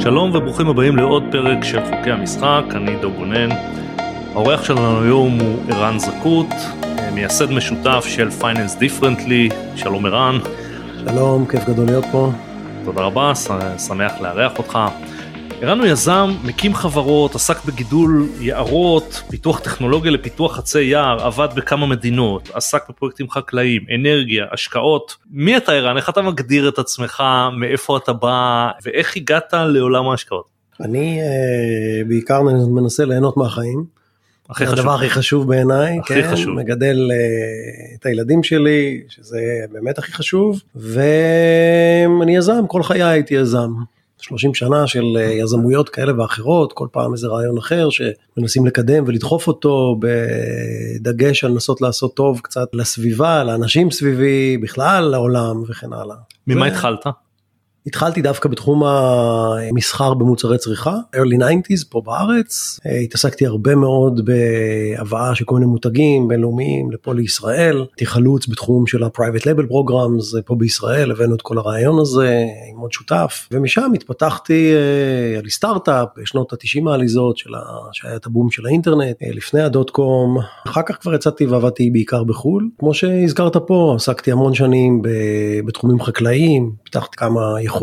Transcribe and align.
שלום 0.00 0.30
וברוכים 0.34 0.68
הבאים 0.68 0.96
לעוד 0.96 1.22
פרק 1.30 1.64
של 1.64 1.80
חוקי 1.84 2.10
המשחק, 2.10 2.62
אני 2.70 2.96
דו 3.00 3.10
גונן. 3.12 3.48
האורח 4.34 4.64
שלנו 4.64 5.02
היום 5.02 5.40
הוא 5.40 5.58
ערן 5.68 5.98
זכות, 5.98 6.46
מייסד 7.12 7.50
משותף 7.50 8.04
של 8.08 8.28
Finance 8.40 8.80
Differently, 8.80 9.54
שלום 9.76 10.06
ערן. 10.06 10.38
שלום, 11.08 11.46
כיף 11.46 11.68
גדול 11.68 11.86
להיות 11.86 12.04
פה. 12.12 12.30
תודה 12.84 13.02
רבה, 13.02 13.32
שמח 13.88 14.12
לארח 14.20 14.58
אותך. 14.58 14.78
ערן 15.62 15.78
הוא 15.78 15.86
יזם, 15.86 16.30
מקים 16.44 16.74
חברות, 16.74 17.34
עסק 17.34 17.64
בגידול 17.64 18.28
יערות, 18.40 19.22
פיתוח 19.30 19.60
טכנולוגיה 19.60 20.10
לפיתוח 20.10 20.58
עצי 20.58 20.82
יער, 20.82 21.26
עבד 21.26 21.48
בכמה 21.54 21.86
מדינות, 21.86 22.50
עסק 22.54 22.88
בפרויקטים 22.88 23.30
חקלאיים, 23.30 23.82
אנרגיה, 23.94 24.46
השקעות. 24.52 25.16
מי 25.30 25.56
אתה 25.56 25.72
ערן? 25.72 25.96
איך 25.96 26.08
אתה 26.08 26.22
מגדיר 26.22 26.68
את 26.68 26.78
עצמך, 26.78 27.22
מאיפה 27.60 27.96
אתה 27.96 28.12
בא, 28.12 28.70
ואיך 28.84 29.16
הגעת 29.16 29.52
לעולם 29.54 30.08
ההשקעות? 30.08 30.44
אני 30.80 31.20
אה, 31.20 32.04
בעיקר 32.08 32.42
מנסה 32.42 33.04
ליהנות 33.04 33.36
מהחיים. 33.36 33.84
הכי 34.50 34.66
חשוב. 34.66 34.78
הדבר 34.78 34.94
הכי 34.94 35.10
חשוב 35.10 35.48
בעיניי, 35.48 35.98
הכי 35.98 36.22
כן, 36.22 36.32
חשוב. 36.32 36.54
מגדל 36.54 37.10
אה, 37.10 37.96
את 37.98 38.06
הילדים 38.06 38.42
שלי, 38.42 39.02
שזה 39.08 39.40
באמת 39.72 39.98
הכי 39.98 40.12
חשוב, 40.12 40.60
ואני 40.76 42.36
יזם, 42.36 42.66
כל 42.66 42.82
חיי 42.82 43.02
הייתי 43.02 43.34
יזם. 43.34 43.70
30 44.20 44.54
שנה 44.54 44.86
של 44.86 45.04
אה, 45.16 45.22
יזמויות 45.22 45.88
כאלה 45.88 46.20
ואחרות, 46.20 46.72
כל 46.72 46.88
פעם 46.92 47.12
איזה 47.12 47.28
רעיון 47.28 47.58
אחר 47.58 47.88
שמנסים 47.90 48.66
לקדם 48.66 49.04
ולדחוף 49.06 49.46
אותו, 49.46 49.96
בדגש 50.00 51.44
על 51.44 51.50
לנסות 51.50 51.80
לעשות 51.80 52.14
טוב 52.14 52.40
קצת 52.40 52.68
לסביבה, 52.72 53.44
לאנשים 53.44 53.90
סביבי, 53.90 54.58
בכלל 54.58 55.04
לעולם 55.04 55.62
וכן 55.68 55.92
הלאה. 55.92 56.16
ממה 56.46 56.62
ו- 56.62 56.68
התחלת? 56.68 57.06
התחלתי 57.88 58.22
דווקא 58.22 58.48
בתחום 58.48 58.84
המסחר 58.84 60.14
במוצרי 60.14 60.58
צריכה, 60.58 60.96
early 61.16 61.40
90's 61.40 61.84
פה 61.88 62.02
בארץ, 62.04 62.80
אה, 62.86 62.96
התעסקתי 62.98 63.46
הרבה 63.46 63.74
מאוד 63.74 64.20
בהבאה 64.24 65.34
של 65.34 65.44
כל 65.44 65.54
מיני 65.54 65.66
מותגים 65.66 66.28
בינלאומיים 66.28 66.92
לפה 66.92 67.14
לישראל, 67.14 67.76
הייתי 67.76 68.06
חלוץ 68.06 68.48
בתחום 68.48 68.86
של 68.86 69.02
ה-private 69.02 69.42
label 69.42 69.70
programs 69.70 70.36
אה, 70.36 70.42
פה 70.42 70.54
בישראל, 70.54 71.10
הבאנו 71.10 71.34
את 71.34 71.42
כל 71.42 71.58
הרעיון 71.58 71.98
הזה 72.00 72.44
עם 72.70 72.78
עוד 72.78 72.92
שותף, 72.92 73.48
ומשם 73.52 73.90
התפתחתי, 73.94 74.72
אה, 74.72 75.30
היה 75.30 75.42
לי 75.42 75.50
סטארט-אפ 75.50 76.08
בשנות 76.16 76.52
ה-90 76.52 76.90
העליזות 76.90 77.36
של 77.36 77.54
ה... 77.54 77.58
שהיה 77.92 78.16
את 78.16 78.26
הבום 78.26 78.50
של 78.50 78.66
האינטרנט, 78.66 79.16
אה, 79.22 79.28
לפני 79.34 79.62
הדוט 79.62 79.90
קום, 79.90 80.38
אחר 80.66 80.82
כך 80.86 80.98
כבר 81.00 81.14
יצאתי 81.14 81.46
ועבדתי 81.46 81.90
בעיקר 81.90 82.24
בחו"ל, 82.24 82.68
כמו 82.78 82.94
שהזכרת 82.94 83.56
פה, 83.56 83.92
עסקתי 83.96 84.32
המון 84.32 84.54
שנים 84.54 85.02
בתחומים 85.66 86.00
חקלאיים, 86.00 86.72
פיתחתי 86.84 87.16
כמה 87.16 87.62
יכולות 87.62 87.77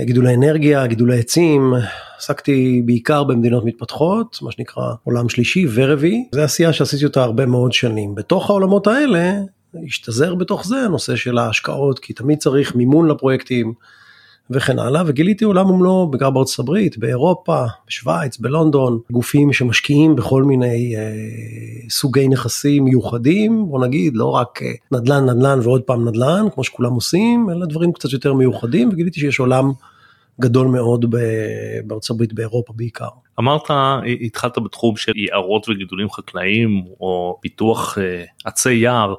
בגידולי 0.00 0.34
אנרגיה, 0.34 0.86
גידולי 0.86 1.18
עצים, 1.18 1.72
עסקתי 2.18 2.82
בעיקר 2.84 3.24
במדינות 3.24 3.64
מתפתחות, 3.64 4.38
מה 4.42 4.52
שנקרא 4.52 4.84
עולם 5.04 5.28
שלישי 5.28 5.66
ורביעי, 5.74 6.28
זו 6.34 6.42
עשייה 6.42 6.72
שעשיתי 6.72 7.04
אותה 7.04 7.22
הרבה 7.22 7.46
מאוד 7.46 7.72
שנים. 7.72 8.14
בתוך 8.14 8.50
העולמות 8.50 8.86
האלה, 8.86 9.32
השתזר 9.86 10.34
בתוך 10.34 10.66
זה 10.66 10.76
הנושא 10.76 11.16
של 11.16 11.38
ההשקעות, 11.38 11.98
כי 11.98 12.12
תמיד 12.12 12.38
צריך 12.38 12.76
מימון 12.76 13.08
לפרויקטים 13.08 13.74
וכן 14.50 14.78
הלאה, 14.78 15.02
וגיליתי 15.06 15.44
עולם 15.44 15.70
ומלואו, 15.70 16.10
בעיקר 16.10 16.30
בארצות 16.30 16.58
הברית, 16.58 16.98
באירופה, 16.98 17.64
בשוויץ, 17.86 18.38
בלונדון, 18.38 18.98
גופים 19.10 19.52
שמשקיעים 19.52 20.16
בכל 20.16 20.42
מיני 20.42 20.96
אה, 20.96 21.12
סוגי 21.90 22.28
נכסים 22.28 22.84
מיוחדים, 22.84 23.66
בוא 23.68 23.86
נגיד, 23.86 24.16
לא 24.16 24.30
רק 24.30 24.62
אה, 24.62 24.72
נדל"ן, 24.92 25.30
נדל"ן 25.30 25.58
ועוד 25.62 25.82
פעם 25.82 26.08
נדל"ן, 26.08 26.46
כמו 26.54 26.64
שכולם 26.64 26.92
עושים, 26.92 27.50
אלא 27.50 27.66
דברים 27.66 27.92
קצת 27.92 28.12
יותר 28.12 28.34
מיוחדים, 28.34 28.88
וגיליתי 28.88 29.20
שיש 29.20 29.38
עולם 29.40 29.72
גדול 30.40 30.66
מאוד 30.66 31.14
בארצות 31.84 32.14
הברית, 32.14 32.32
באירופה 32.32 32.72
בעיקר. 32.76 33.08
אמרת, 33.40 33.70
התחלת 34.20 34.58
בתחום 34.58 34.96
של 34.96 35.12
יערות 35.16 35.68
וגידולים 35.68 36.10
חקלאיים, 36.10 36.84
או 37.00 37.38
פיתוח 37.40 37.98
אה, 37.98 38.24
עצי 38.44 38.74
יער. 38.74 39.14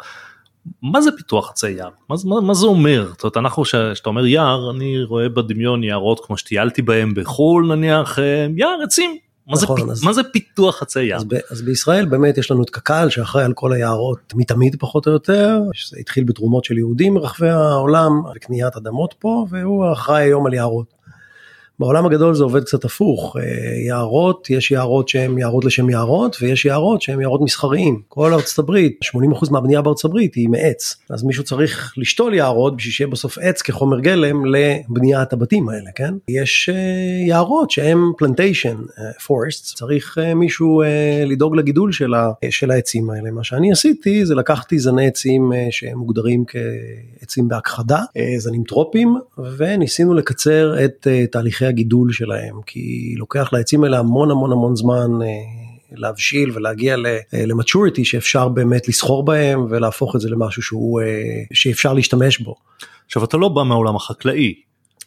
מה 0.82 1.02
זה 1.02 1.10
פיתוח 1.18 1.52
עצי 1.52 1.72
יער? 1.72 1.90
מה, 2.10 2.18
זה- 2.18 2.28
מה, 2.30 2.42
מה 2.42 2.54
זה 2.54 2.66
אומר? 2.66 3.08
זאת 3.12 3.24
אומרת, 3.24 3.38
אנחנו, 3.38 3.64
כשאתה 3.64 4.10
אומר 4.10 4.26
יער, 4.26 4.72
אני 4.72 5.04
רואה 5.04 5.30
בדמיון 5.30 5.84
יערות 5.84 6.26
כמו 6.26 6.38
שטיילתי 6.38 6.82
בהם 6.82 7.14
בחו"ל 7.16 7.76
נניח, 7.76 8.20
אה, 8.20 8.48
יער 8.58 8.76
עצים. 8.84 9.18
מה, 9.48 9.56
זה, 9.56 9.66
נכון, 9.66 9.88
פ- 9.88 9.90
אז- 9.90 10.04
מה 10.04 10.14
זה 10.14 10.22
פיתוח 10.24 10.82
עצי 10.82 11.04
יער? 11.04 11.18
אז, 11.18 11.24
ב, 11.24 11.34
אז 11.52 11.62
בישראל 11.62 12.06
באמת 12.06 12.38
יש 12.38 12.52
לנו 12.52 12.64
את 12.64 12.70
קק"ל 12.70 13.10
שאחראי 13.10 13.44
על 13.44 13.54
כל 13.54 13.74
היערות 13.74 14.34
מתמיד 14.36 14.76
פחות 14.80 15.08
או 15.08 15.12
יותר, 15.12 15.60
שזה 15.74 15.98
התחיל 16.00 16.24
בתרומות 16.24 16.64
של 16.66 16.78
יהודים 16.78 17.14
מרחבי 17.14 17.50
העולם 17.50 18.12
וקניית 18.36 18.76
אדמות 18.76 19.14
פה, 19.20 19.46
והוא 19.50 19.92
אחראי 19.94 20.24
היום 20.24 20.46
על 20.46 20.54
יערות. 20.54 20.94
בעולם 21.80 22.06
הגדול 22.06 22.36
זה 22.36 22.44
עובד 22.44 22.64
קצת 22.64 22.86
הפוך, 22.86 23.38
אה, 23.40 23.44
יערות, 23.88 24.50
יש 24.50 24.72
יערות 24.72 25.10
שהם 25.10 25.38
יערות 25.38 25.66
לשם 25.66 25.90
יערות, 25.90 26.38
ויש 26.42 26.66
יערות 26.66 27.02
שהם 27.02 27.22
יערות 27.22 27.42
מסחריים. 27.42 28.02
כל 28.08 28.34
ארצות 28.34 28.60
הברית, 28.60 29.00
80% 29.04 29.52
מהבנייה 29.52 29.82
בארצות 29.82 30.06
הברית 30.06 30.36
היא 30.36 30.50
מעץ, 30.50 30.96
אז 31.10 31.24
מישהו 31.24 31.44
צריך 31.44 31.94
לשתול 31.98 32.34
יערות 32.34 32.78
בשביל 32.78 32.94
שיהיה 32.94 33.08
בסוף 33.08 33.38
עץ 33.38 33.62
כחומר 33.62 34.00
גלם 34.00 34.44
לבניית 34.46 35.34
הבתים 35.34 35.70
האלה, 35.70 35.90
כן? 35.96 36.14
יש 36.30 36.70
אה, 36.74 37.26
יערות 37.28 37.72
שהם 37.72 38.12
פלנטיישן, 38.18 38.76
פורסט, 39.26 39.76
צריך 39.78 40.18
אה, 40.18 40.34
מישהו 40.34 40.82
אה, 40.82 41.24
לדאוג 41.26 41.56
לגידול 41.56 41.92
של, 41.92 42.14
ה, 42.14 42.32
של 42.50 42.72
העצים 42.72 43.10
האלה. 43.10 43.32
מה 43.32 43.44
שאני 43.44 43.72
עשיתי 43.72 44.26
זה 44.26 44.36
לקחתי 44.36 44.80
זני 44.80 45.08
עצים 45.08 45.52
שהם 45.72 45.98
מוגדרים 45.98 46.44
כעצים 46.48 47.48
בהכחדה, 47.48 48.00
זנים 48.38 48.64
טרופיים, 48.64 49.16
וניסינו 49.58 50.14
לקצר 50.14 50.86
את 50.86 51.08
אה, 51.08 51.26
תהליכי 51.64 51.82
הגידול 51.82 52.12
שלהם, 52.12 52.56
כי 52.66 53.16
לוקח 53.18 53.50
לעצים 53.54 53.84
האלה 53.84 54.00
המון 54.00 54.32
המון 54.32 54.52
המון 54.52 54.76
זמן. 54.76 55.22
אה, 55.22 55.28
להבשיל 55.96 56.52
ולהגיע 56.54 56.96
ל 57.34 57.42
maturity 57.42 58.06
שאפשר 58.06 58.48
באמת 58.48 58.88
לסחור 58.88 59.26
בהם 59.26 59.66
ולהפוך 59.70 60.16
את 60.16 60.22
זה 60.22 60.30
למשהו 60.30 60.62
שהוא 60.62 61.02
אה, 61.02 61.06
שאפשר 61.54 61.94
להשתמש 61.94 62.40
בו. 62.40 62.56
עכשיו 63.06 63.24
אתה 63.24 63.38
לא 63.38 63.50
בא 63.50 63.64
מהעולם 63.64 63.96
החקלאי, 63.96 64.54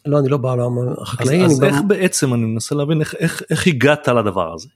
לא 0.05 0.19
אני 0.19 0.29
לא 0.29 0.37
בעולם 0.37 0.79
אז, 0.79 0.97
החקלאי, 1.01 1.45
אז 1.45 1.63
איך 1.63 1.75
בא- 1.75 1.81
בעצם, 1.87 2.33
אני 2.33 2.41
מנסה 2.45 2.75
להבין 2.75 2.99
איך, 3.01 3.15
איך, 3.19 3.43
איך 3.49 3.67
הגעת 3.67 4.07
לדבר 4.07 4.53
הזה? 4.53 4.67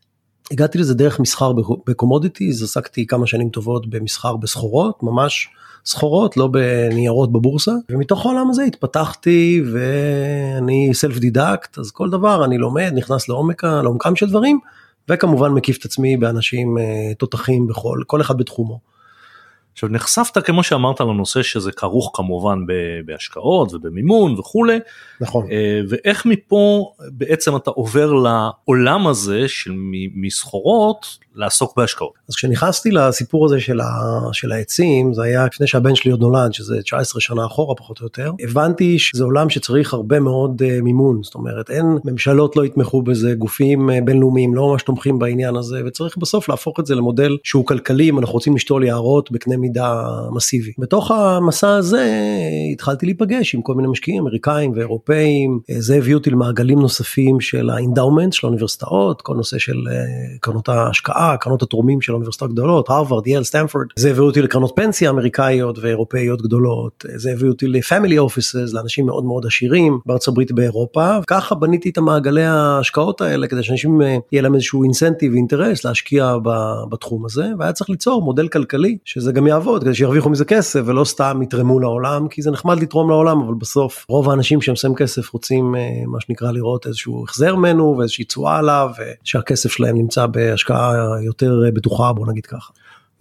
הגעתי 0.51 0.77
לזה 0.77 0.93
דרך 0.93 1.19
מסחר 1.19 1.51
ב 1.87 1.93
commodities, 1.93 2.63
עסקתי 2.63 3.07
כמה 3.07 3.27
שנים 3.27 3.49
טובות 3.49 3.89
במסחר 3.89 4.35
בסחורות, 4.35 5.03
ממש 5.03 5.49
סחורות, 5.85 6.37
לא 6.37 6.47
בניירות 6.47 7.31
בבורסה, 7.31 7.71
ומתוך 7.89 8.25
העולם 8.25 8.49
הזה 8.49 8.63
התפתחתי 8.63 9.63
ואני 9.73 10.89
סלף 10.93 11.17
דידקט, 11.17 11.77
אז 11.77 11.91
כל 11.91 12.09
דבר 12.09 12.45
אני 12.45 12.57
לומד, 12.57 12.91
נכנס 12.95 13.29
לעומק, 13.29 13.63
לעומקם 13.63 14.15
של 14.15 14.29
דברים, 14.29 14.59
וכמובן 15.09 15.51
מקיף 15.51 15.77
את 15.77 15.85
עצמי 15.85 16.17
באנשים 16.17 16.77
אה, 16.77 16.83
תותחים 17.17 17.67
בכל, 17.67 17.99
כל 18.07 18.21
אחד 18.21 18.37
בתחומו. 18.37 18.90
עכשיו 19.73 19.89
נחשפת 19.89 20.45
כמו 20.45 20.63
שאמרת 20.63 21.01
לנושא 21.01 21.43
שזה 21.43 21.71
כרוך 21.71 22.11
כמובן 22.13 22.59
בהשקעות 23.05 23.73
ובמימון 23.73 24.39
וכולי 24.39 24.79
נכון. 25.21 25.47
אה, 25.51 25.81
ואיך 25.89 26.25
מפה 26.25 26.91
בעצם 27.11 27.55
אתה 27.55 27.71
עובר 27.71 28.13
לעולם 28.13 29.07
הזה 29.07 29.47
של 29.47 29.71
מסחורות 30.15 31.05
לעסוק 31.35 31.77
בהשקעות. 31.77 32.13
אז 32.29 32.35
כשנכנסתי 32.35 32.91
לסיפור 32.91 33.45
הזה 33.45 33.59
של, 33.59 33.79
ה, 33.81 33.85
של 34.33 34.51
העצים, 34.51 35.13
זה 35.13 35.23
היה 35.23 35.45
לפני 35.45 35.67
שהבן 35.67 35.95
שלי 35.95 36.11
עוד 36.11 36.19
נולד, 36.19 36.53
שזה 36.53 36.81
19 36.81 37.21
שנה 37.21 37.45
אחורה 37.45 37.75
פחות 37.75 37.99
או 37.99 38.05
יותר, 38.05 38.31
הבנתי 38.39 38.99
שזה 38.99 39.23
עולם 39.23 39.49
שצריך 39.49 39.93
הרבה 39.93 40.19
מאוד 40.19 40.61
uh, 40.61 40.81
מימון, 40.81 41.23
זאת 41.23 41.35
אומרת, 41.35 41.69
אין, 41.69 41.85
ממשלות 42.05 42.55
לא 42.55 42.65
יתמכו 42.65 43.01
בזה, 43.01 43.33
גופים 43.33 43.89
uh, 43.89 43.93
בינלאומיים 44.03 44.55
לא 44.55 44.67
ממש 44.71 44.83
תומכים 44.83 45.19
בעניין 45.19 45.55
הזה, 45.55 45.81
וצריך 45.85 46.17
בסוף 46.17 46.49
להפוך 46.49 46.79
את 46.79 46.85
זה 46.85 46.95
למודל 46.95 47.37
שהוא 47.43 47.65
כלכלי, 47.65 48.09
אם 48.09 48.19
אנחנו 48.19 48.33
רוצים 48.33 48.55
לשתול 48.55 48.83
יערות 48.83 49.31
בקנה 49.31 49.57
מידה 49.61 50.03
מסיבי. 50.31 50.71
בתוך 50.77 51.11
המסע 51.11 51.75
הזה 51.75 52.07
התחלתי 52.73 53.05
להיפגש 53.05 53.55
עם 53.55 53.61
כל 53.61 53.73
מיני 53.75 53.87
משקיעים 53.87 54.21
אמריקאים 54.21 54.71
ואירופאים, 54.75 55.59
זה 55.77 55.95
הביא 55.95 56.15
אותי 56.15 56.29
למעגלים 56.29 56.79
נוספים 56.79 57.39
של 57.39 57.69
ה 57.69 57.76
endowment 57.76 58.33
של 58.33 58.47
האוניברסיטאות, 58.47 59.21
כל 59.21 59.35
נושא 59.35 59.57
של 59.57 59.73
uh, 59.73 60.39
קרנות 60.39 60.69
ההשקעה. 60.69 61.37
קרנות 61.37 61.61
התורמים 61.61 62.01
של 62.01 62.11
האוניברסיטאות 62.11 62.51
גדולות, 62.51 62.89
הרווארד, 62.89 63.27
יל, 63.27 63.43
סטנפורד, 63.43 63.85
זה 63.95 64.11
הביא 64.11 64.23
אותי 64.23 64.41
לקרנות 64.41 64.71
פנסיה 64.75 65.09
אמריקאיות 65.09 65.79
ואירופאיות 65.79 66.41
גדולות, 66.41 67.05
זה 67.15 67.31
הביא 67.31 67.49
אותי 67.49 67.67
ל 67.67 67.74
family 67.74 68.17
offices, 68.17 68.73
לאנשים 68.73 69.05
מאוד 69.05 69.25
מאוד 69.25 69.45
עשירים 69.45 69.99
בארצות 70.05 70.31
הברית 70.31 70.51
באירופה, 70.51 71.17
וככה 71.23 71.55
בניתי 71.55 71.89
את 71.89 71.97
המעגלי 71.97 72.43
ההשקעות 72.43 73.21
האלה 73.21 73.47
כדי 73.47 73.63
שאנשים 73.63 74.01
אה, 74.01 74.17
יהיה 74.31 74.41
להם 74.41 74.55
איזשהו 74.55 74.83
אינסנטיב 74.83 75.33
ואינטרס 75.33 75.85
להשקיע 75.85 76.35
בתחום 76.89 77.25
הזה, 77.25 77.45
והיה 77.59 77.73
צריך 77.73 77.89
ליצור 77.89 78.21
מודל 78.21 78.47
כלכלי 78.47 78.97
שזה 79.05 79.31
גם 79.31 79.47
יעבוד, 79.51 79.83
כדי 79.83 79.95
שירוויחו 79.95 80.29
מזה 80.29 80.45
כסף 80.45 80.81
ולא 80.85 81.03
סתם 81.03 81.39
יתרמו 81.43 81.79
לעולם, 81.79 82.27
כי 82.27 82.41
זה 82.41 82.51
נחמד 82.51 82.81
לתרום 82.81 83.09
לעולם, 83.09 83.41
אבל 83.41 83.53
בסוף 83.53 84.05
רוב 84.09 84.29
האנשים 84.29 84.61
שהם 84.61 84.75
שמים 84.75 84.95
כסף 84.95 85.33
רוצים 85.33 85.75
אה, 85.75 85.81
מה 86.07 86.21
שנקרא 86.21 86.51
לראות 86.51 86.87
איזשהו 86.87 87.23
החזר 87.23 87.55
ממנו 87.55 87.95
ואיזושהי 87.97 88.25
תשואה 88.25 88.57
עליו, 88.57 88.89
ושהכסף 89.23 89.71
שלהם 89.71 89.97
נמצא 89.97 90.25
בהשקעה 90.25 90.93
יותר 91.21 91.61
בטוחה 91.73 92.13
בוא 92.13 92.27
נגיד 92.27 92.45
ככה. 92.45 92.71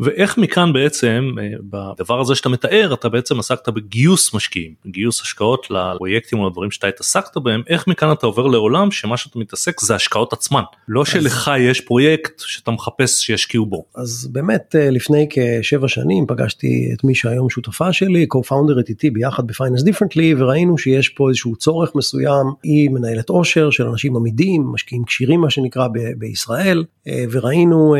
ואיך 0.00 0.38
מכאן 0.38 0.72
בעצם 0.72 1.30
אה, 1.40 1.48
בדבר 1.62 2.20
הזה 2.20 2.34
שאתה 2.34 2.48
מתאר 2.48 2.94
אתה 2.94 3.08
בעצם 3.08 3.38
עסקת 3.38 3.68
בגיוס 3.68 4.34
משקיעים, 4.34 4.74
גיוס 4.86 5.22
השקעות 5.22 5.66
לפרויקטים 5.70 6.38
או 6.38 6.48
לדברים 6.48 6.70
שאתה 6.70 6.86
התעסקת 6.86 7.36
בהם, 7.36 7.62
איך 7.68 7.86
מכאן 7.86 8.12
אתה 8.12 8.26
עובר 8.26 8.46
לעולם 8.46 8.90
שמה 8.90 9.16
שאתה 9.16 9.38
מתעסק 9.38 9.80
זה 9.80 9.94
השקעות 9.94 10.32
עצמן, 10.32 10.62
לא 10.88 11.00
אז... 11.00 11.06
שלך 11.06 11.50
יש 11.58 11.80
פרויקט 11.80 12.32
שאתה 12.38 12.70
מחפש 12.70 13.20
שישקיעו 13.20 13.66
בו. 13.66 13.84
אז 13.94 14.28
באמת 14.32 14.76
אה, 14.78 14.90
לפני 14.90 15.26
כשבע 15.30 15.88
שנים 15.88 16.26
פגשתי 16.26 16.90
את 16.94 17.04
מי 17.04 17.14
שהיום 17.14 17.50
שותפה 17.50 17.92
שלי, 17.92 18.26
co-founder 18.34 18.88
איתי 18.88 19.10
ביחד 19.10 19.46
ב-Finance 19.46 19.84
Differently 19.88 20.34
וראינו 20.38 20.78
שיש 20.78 21.08
פה 21.08 21.28
איזשהו 21.28 21.56
צורך 21.56 21.94
מסוים, 21.94 22.46
היא 22.62 22.90
מנהלת 22.90 23.28
עושר 23.28 23.70
של 23.70 23.86
אנשים 23.86 24.16
עמידים, 24.16 24.66
משקיעים 24.72 25.04
כשירים 25.04 25.40
מה 25.40 25.50
שנקרא 25.50 25.88
ב- 25.88 26.18
בישראל, 26.18 26.84
אה, 27.08 27.24
וראינו 27.30 27.94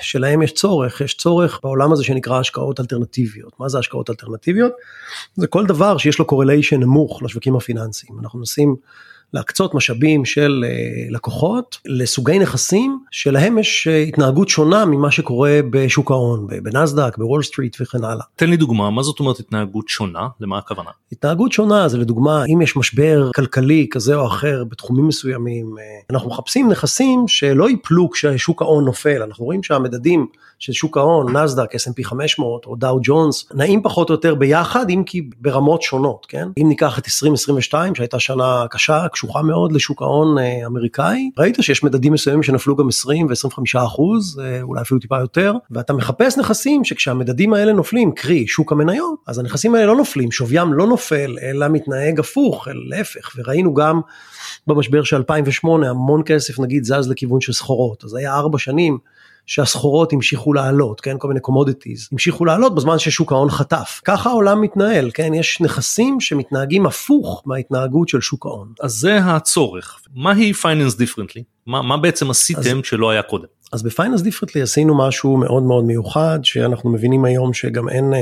שלהם 0.00 0.42
יש 0.42 0.52
צורך, 0.52 1.00
יש 1.00 1.14
צורך 1.14 1.41
בעולם 1.62 1.92
הזה 1.92 2.04
שנקרא 2.04 2.38
השקעות 2.38 2.80
אלטרנטיביות. 2.80 3.60
מה 3.60 3.68
זה 3.68 3.78
השקעות 3.78 4.10
אלטרנטיביות? 4.10 4.72
זה 5.34 5.46
כל 5.46 5.66
דבר 5.66 5.98
שיש 5.98 6.18
לו 6.18 6.24
קורליישן 6.24 6.80
נמוך 6.80 7.22
לשווקים 7.22 7.56
הפיננסיים. 7.56 8.18
אנחנו 8.20 8.38
מנסים 8.38 8.76
להקצות 9.34 9.74
משאבים 9.74 10.24
של 10.24 10.64
אה, 10.66 10.70
לקוחות 11.10 11.78
לסוגי 11.86 12.38
נכסים 12.38 12.98
שלהם 13.10 13.58
יש 13.58 13.88
אה, 13.90 14.02
התנהגות 14.02 14.48
שונה 14.48 14.84
ממה 14.84 15.10
שקורה 15.10 15.60
בשוק 15.70 16.10
ההון, 16.10 16.46
בנסדק, 16.62 17.18
בוול 17.18 17.42
סטריט 17.42 17.76
וכן 17.80 18.04
הלאה. 18.04 18.24
תן 18.36 18.50
לי 18.50 18.56
דוגמה, 18.56 18.90
מה 18.90 19.02
זאת 19.02 19.20
אומרת 19.20 19.38
התנהגות 19.38 19.88
שונה? 19.88 20.28
למה 20.40 20.58
הכוונה? 20.58 20.90
התנהגות 21.12 21.52
שונה 21.52 21.88
זה 21.88 21.98
לדוגמה 21.98 22.44
אם 22.44 22.62
יש 22.62 22.76
משבר 22.76 23.30
כלכלי 23.34 23.86
כזה 23.90 24.14
או 24.14 24.26
אחר 24.26 24.64
בתחומים 24.64 25.08
מסוימים, 25.08 25.74
אה, 25.78 25.84
אנחנו 26.10 26.30
מחפשים 26.30 26.70
נכסים 26.70 27.28
שלא 27.28 27.70
ייפלו 27.70 28.10
כששוק 28.10 28.62
ההון 28.62 28.84
נופל, 28.84 29.22
אנחנו 29.22 29.44
רואים 29.44 29.62
שהמדדים 29.62 30.26
של 30.62 30.72
שוק 30.72 30.96
ההון, 30.96 31.36
נסדק, 31.36 31.74
S&P 31.74 32.04
500 32.04 32.66
או 32.66 32.76
דאו 32.76 32.98
ג'ונס, 33.02 33.46
נעים 33.54 33.82
פחות 33.82 34.08
או 34.10 34.14
יותר 34.14 34.34
ביחד, 34.34 34.90
אם 34.90 35.02
כי 35.06 35.30
ברמות 35.40 35.82
שונות, 35.82 36.26
כן? 36.28 36.48
אם 36.58 36.68
ניקח 36.68 36.98
את 36.98 37.04
2022 37.06 37.94
שהייתה 37.94 38.20
שנה 38.20 38.64
קשה, 38.70 39.06
קשוחה 39.22 39.42
מאוד 39.42 39.72
לשוק 39.72 40.02
ההון 40.02 40.38
אה, 40.38 40.66
אמריקאי, 40.66 41.30
ראית 41.38 41.56
שיש 41.60 41.84
מדדים 41.84 42.12
מסוימים 42.12 42.42
שנפלו 42.42 42.76
גם 42.76 42.88
20 42.88 43.26
ו-25 43.26 43.84
אחוז, 43.84 44.40
אה, 44.44 44.62
אולי 44.62 44.80
אפילו 44.80 45.00
טיפה 45.00 45.18
יותר, 45.20 45.54
ואתה 45.70 45.92
מחפש 45.92 46.38
נכסים 46.38 46.84
שכשהמדדים 46.84 47.54
האלה 47.54 47.72
נופלים, 47.72 48.12
קרי 48.12 48.46
שוק 48.46 48.72
המניות, 48.72 49.18
אז 49.26 49.38
הנכסים 49.38 49.74
האלה 49.74 49.86
לא 49.86 49.96
נופלים, 49.96 50.32
שוויים 50.32 50.72
לא 50.72 50.86
נופל, 50.86 51.36
אלא 51.42 51.68
מתנהג 51.68 52.20
הפוך, 52.20 52.68
להפך, 52.88 53.30
וראינו 53.36 53.74
גם 53.74 54.00
במשבר 54.66 55.02
של 55.02 55.16
2008 55.16 55.90
המון 55.90 56.22
כסף 56.26 56.58
נגיד 56.60 56.84
זז 56.84 57.08
לכיוון 57.08 57.40
של 57.40 57.52
סחורות, 57.52 58.04
אז 58.04 58.14
היה 58.14 58.34
ארבע 58.34 58.58
שנים 58.58 58.98
שהסחורות 59.46 60.12
המשיכו 60.12 60.52
לעלות, 60.52 61.00
כן, 61.00 61.16
כל 61.18 61.28
מיני 61.28 61.40
commodities, 61.40 62.08
המשיכו 62.12 62.44
לעלות 62.44 62.74
בזמן 62.74 62.98
ששוק 62.98 63.32
ההון 63.32 63.50
חטף. 63.50 64.00
ככה 64.04 64.30
העולם 64.30 64.60
מתנהל, 64.60 65.10
כן, 65.14 65.34
יש 65.34 65.60
נכסים 65.60 66.20
שמתנהגים 66.20 66.86
הפוך 66.86 67.42
מההתנהגות 67.46 68.08
של 68.08 68.20
שוק 68.20 68.46
ההון. 68.46 68.72
אז 68.80 68.92
זה 68.92 69.18
הצורך. 69.18 70.00
מהי 70.14 70.52
פייננס 70.52 70.94
דיפרנטלי? 70.94 71.42
מה, 71.66 71.82
מה 71.82 71.96
בעצם 71.96 72.30
עשיתם 72.30 72.78
אז, 72.78 72.84
שלא 72.84 73.10
היה 73.10 73.22
קודם? 73.22 73.46
אז 73.72 73.82
בפייננס 73.82 74.20
דיפרנטלי 74.20 74.62
עשינו 74.62 74.98
משהו 74.98 75.36
מאוד 75.36 75.62
מאוד 75.62 75.84
מיוחד, 75.84 76.38
שאנחנו 76.42 76.90
מבינים 76.90 77.24
היום 77.24 77.54
שגם 77.54 77.88
אין... 77.88 78.12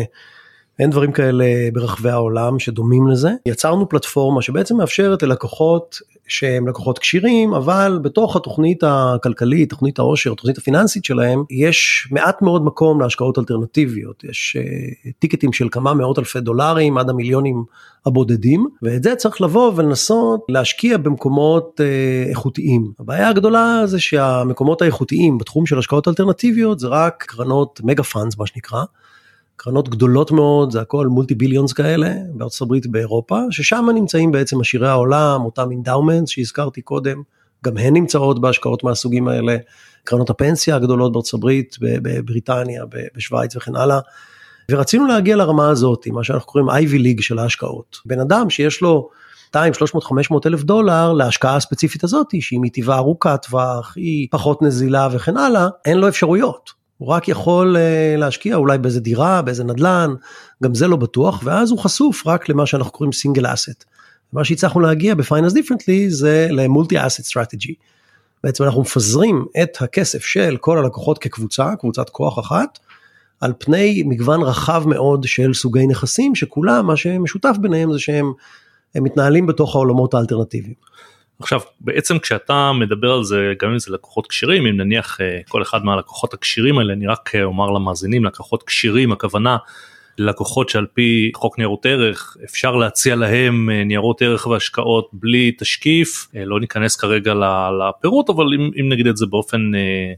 אין 0.81 0.91
דברים 0.91 1.13
כאלה 1.13 1.45
ברחבי 1.73 2.11
העולם 2.11 2.59
שדומים 2.59 3.09
לזה. 3.09 3.31
יצרנו 3.47 3.89
פלטפורמה 3.89 4.43
שבעצם 4.43 4.77
מאפשרת 4.77 5.23
ללקוחות 5.23 5.99
שהם 6.29 6.69
לקוחות 6.69 6.99
כשירים, 6.99 7.55
אבל 7.55 7.99
בתוך 8.03 8.37
התוכנית 8.37 8.83
הכלכלית, 8.87 9.71
תוכנית 9.71 9.99
העושר, 9.99 10.33
התוכנית 10.33 10.59
הפיננסית 10.59 11.05
שלהם, 11.05 11.43
יש 11.51 12.09
מעט 12.11 12.43
מאוד 12.43 12.65
מקום 12.65 13.01
להשקעות 13.01 13.39
אלטרנטיביות. 13.39 14.25
יש 14.25 14.57
uh, 14.61 15.11
טיקטים 15.19 15.53
של 15.53 15.69
כמה 15.71 15.95
מאות 15.95 16.19
אלפי 16.19 16.41
דולרים 16.41 16.99
עד 16.99 17.11
המיליונים 17.11 17.65
הבודדים, 18.07 18.67
ואת 18.83 19.03
זה 19.03 19.17
צריך 19.17 19.41
לבוא 19.41 19.73
ולנסות 19.77 20.41
להשקיע 20.49 20.97
במקומות 20.97 21.81
uh, 21.81 22.29
איכותיים. 22.29 22.93
הבעיה 23.01 23.29
הגדולה 23.29 23.83
זה 23.87 24.01
שהמקומות 24.01 24.83
האיכותיים 24.83 25.39
בתחום 25.39 25.67
של 25.67 25.79
השקעות 25.79 26.09
אלטרנטיביות 26.09 26.79
זה 26.79 26.89
רק 26.89 27.25
קרנות 27.29 27.81
מגה 27.85 28.03
פאנס 28.03 28.39
מה 28.39 28.47
שנקרא. 28.47 28.85
קרנות 29.63 29.89
גדולות 29.89 30.31
מאוד, 30.31 30.71
זה 30.71 30.81
הכל 30.81 31.07
multi 31.07 31.35
billions 31.35 31.73
כאלה, 31.73 32.15
בארצות 32.35 32.67
הברית 32.67 32.87
באירופה, 32.87 33.41
ששם 33.51 33.87
נמצאים 33.95 34.33
בעצם 34.33 34.61
עשירי 34.61 34.89
העולם, 34.89 35.45
אותם 35.45 35.71
endowments 35.71 36.31
שהזכרתי 36.31 36.83
קודם, 36.83 37.23
גם 37.65 37.77
הן 37.77 37.95
נמצאות 37.95 38.41
בהשקעות 38.41 38.85
מהסוגים 38.85 39.29
האלה, 39.29 39.57
קרנות 40.05 40.31
הפנסיה 40.31 40.77
הגדולות 40.77 41.13
בארצות 41.13 41.39
הברית, 41.39 41.77
בבריטניה, 41.81 42.85
בשוויץ 43.17 43.57
וכן 43.57 43.77
הלאה. 43.77 43.99
ורצינו 44.71 45.07
להגיע 45.07 45.37
לרמה 45.37 45.69
הזאת, 45.69 46.07
מה 46.07 46.25
שאנחנו 46.25 46.47
קוראים 46.47 46.71
Ivy 46.71 46.99
League 46.99 47.21
של 47.21 47.39
ההשקעות. 47.39 47.97
בן 48.07 48.21
אדם 48.21 48.51
שיש 48.51 48.81
לו 48.81 49.09
200, 49.49 49.75
300, 49.75 50.05
500 50.05 50.47
אלף 50.47 50.63
דולר 50.63 51.13
להשקעה 51.13 51.57
הספציפית 51.57 52.05
הזאת, 52.05 52.27
שהיא 52.41 52.61
מטבעה 52.63 52.99
ארוכת 52.99 53.47
טווח, 53.47 53.93
היא 53.97 54.29
פחות 54.31 54.63
נזילה 54.63 55.09
וכן 55.13 55.37
הלאה, 55.37 55.69
אין 55.85 55.99
לו 55.99 56.09
אפשרויות. 56.09 56.80
הוא 57.01 57.09
רק 57.09 57.29
יכול 57.29 57.77
אה, 57.77 58.15
להשקיע 58.17 58.57
אולי 58.57 58.79
באיזה 58.79 59.01
דירה, 59.01 59.43
באיזה 59.43 59.65
נדל"ן, 59.65 60.15
גם 60.63 60.75
זה 60.75 60.89
לא 60.89 60.97
בטוח, 60.97 61.41
ואז 61.45 61.71
הוא 61.71 61.79
חשוף 61.79 62.27
רק 62.27 62.49
למה 62.49 62.67
שאנחנו 62.67 62.93
קוראים 62.93 63.13
single 63.13 63.53
asset. 63.53 63.85
מה 64.33 64.45
שהצלחנו 64.45 64.81
להגיע 64.81 65.15
דיפרנטלי 65.53 66.11
זה 66.11 66.49
ל 66.51 66.60
multi 66.60 67.07
asset 67.07 67.25
strategy. 67.25 67.75
בעצם 68.45 68.65
אנחנו 68.65 68.81
מפזרים 68.81 69.45
את 69.63 69.83
הכסף 69.83 70.23
של 70.25 70.57
כל 70.61 70.79
הלקוחות 70.79 71.19
כקבוצה, 71.19 71.77
קבוצת 71.79 72.11
כוח 72.11 72.39
אחת, 72.39 72.79
על 73.41 73.53
פני 73.59 74.03
מגוון 74.07 74.43
רחב 74.43 74.83
מאוד 74.87 75.25
של 75.25 75.55
סוגי 75.55 75.87
נכסים, 75.87 76.35
שכולם, 76.35 76.87
מה 76.87 76.97
שמשותף 76.97 77.57
ביניהם 77.61 77.93
זה 77.93 77.99
שהם 77.99 78.33
מתנהלים 78.95 79.47
בתוך 79.47 79.75
העולמות 79.75 80.15
האלטרנטיביים. 80.15 80.75
עכשיו 81.41 81.61
בעצם 81.81 82.19
כשאתה 82.19 82.73
מדבר 82.73 83.13
על 83.13 83.25
זה 83.25 83.53
גם 83.63 83.71
אם 83.71 83.79
זה 83.79 83.93
לקוחות 83.93 84.27
כשירים 84.27 84.67
אם 84.67 84.77
נניח 84.77 85.21
אה, 85.21 85.41
כל 85.49 85.63
אחד 85.63 85.85
מהלקוחות 85.85 86.35
הכשירים 86.35 86.79
האלה 86.79 86.93
אני 86.93 87.07
רק 87.07 87.35
אה, 87.35 87.45
אומר 87.45 87.71
למאזינים 87.71 88.25
לקוחות 88.25 88.63
כשירים 88.63 89.13
הכוונה 89.13 89.57
לקוחות 90.19 90.69
שעל 90.69 90.87
פי 90.95 91.31
חוק 91.37 91.59
ניירות 91.59 91.87
ערך 91.87 92.37
אפשר 92.45 92.77
להציע 92.77 93.17
להם 93.17 93.71
אה, 93.71 93.85
ניירות 93.85 94.23
ערך 94.23 94.47
והשקעות 94.47 95.11
בלי 95.13 95.53
תשקיף 95.59 96.29
לא 96.35 96.61
ניכנס 96.61 96.97
כרגע 96.97 97.35
לפירוט 97.81 98.31
אבל 98.31 98.45
אם, 98.55 98.71
אם 98.81 98.89
נגיד 98.89 99.07
את 99.07 99.17
זה 99.17 99.27
באופן 99.27 99.71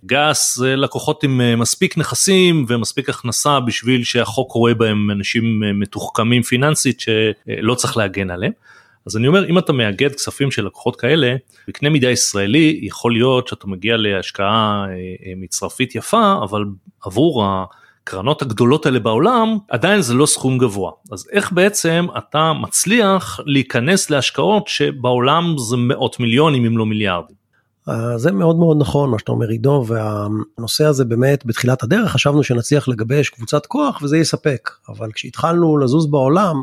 גס 0.07 0.59
זה 0.59 0.77
לקוחות 0.77 1.25
עם 1.25 1.61
מספיק 1.61 1.99
נכסים 1.99 2.65
ומספיק 2.69 3.09
הכנסה 3.09 3.61
בשביל 3.61 4.05
שהחוק 4.05 4.53
רואה 4.53 4.75
בהם 4.75 5.11
אנשים 5.11 5.63
מתוחכמים 5.81 6.43
פיננסית 6.43 7.01
שלא 7.01 7.75
צריך 7.75 7.97
להגן 7.97 8.31
עליהם. 8.31 8.53
אז 9.07 9.17
אני 9.17 9.29
אומר 9.29 9.49
אם 9.49 9.59
אתה 9.59 9.73
מאגד 9.73 10.15
כספים 10.15 10.51
של 10.51 10.67
לקוחות 10.67 10.97
כאלה 10.97 11.37
בקנה 11.69 11.91
מידה 11.91 12.11
ישראלי 12.11 12.81
יכול 12.83 13.13
להיות 13.13 13.49
שאתה 13.49 13.67
מגיע 13.67 13.97
להשקעה 13.97 14.85
אה, 14.89 14.93
אה, 14.93 15.33
מצרפית 15.37 15.95
יפה 15.95 16.35
אבל 16.43 16.65
עבור 17.05 17.45
הקרנות 17.45 18.43
הגדולות 18.43 18.87
האלה 18.87 18.99
בעולם 18.99 19.59
עדיין 19.69 20.01
זה 20.01 20.15
לא 20.15 20.27
סכום 20.27 20.59
גבוה 20.59 20.91
אז 21.13 21.29
איך 21.33 21.53
בעצם 21.53 22.07
אתה 22.19 22.53
מצליח 22.53 23.41
להיכנס 23.47 24.11
להשקעות 24.11 24.69
שבעולם 24.69 25.55
זה 25.59 25.77
מאות 25.77 26.21
מיליונים 26.21 26.65
אם 26.65 26.79
לא 26.79 26.87
מיליארדים. 26.87 27.43
אה, 27.89 28.19
זה 28.19 28.33
מאוד 28.33 28.57
מאוד 28.57 28.77
נכון 28.81 29.11
מה 29.11 29.19
שאתה 29.19 29.33
אומר 29.33 29.49
עידו 29.49 29.85
והנושא 29.87 30.85
הזה 30.85 31.05
באמת 31.05 31.47
בתחילת 31.47 31.83
הדרך 31.83 32.11
חשבנו 32.13 32.43
שנצליח 32.43 32.89
לגבש 32.89 33.29
קבוצת 33.29 33.67
כוח 33.67 34.03
וזה 34.03 34.19
יספק 34.19 34.71
אבל 34.89 35.13
כשהתחלנו 35.13 35.79
לזוז 35.79 36.11
בעולם 36.11 36.63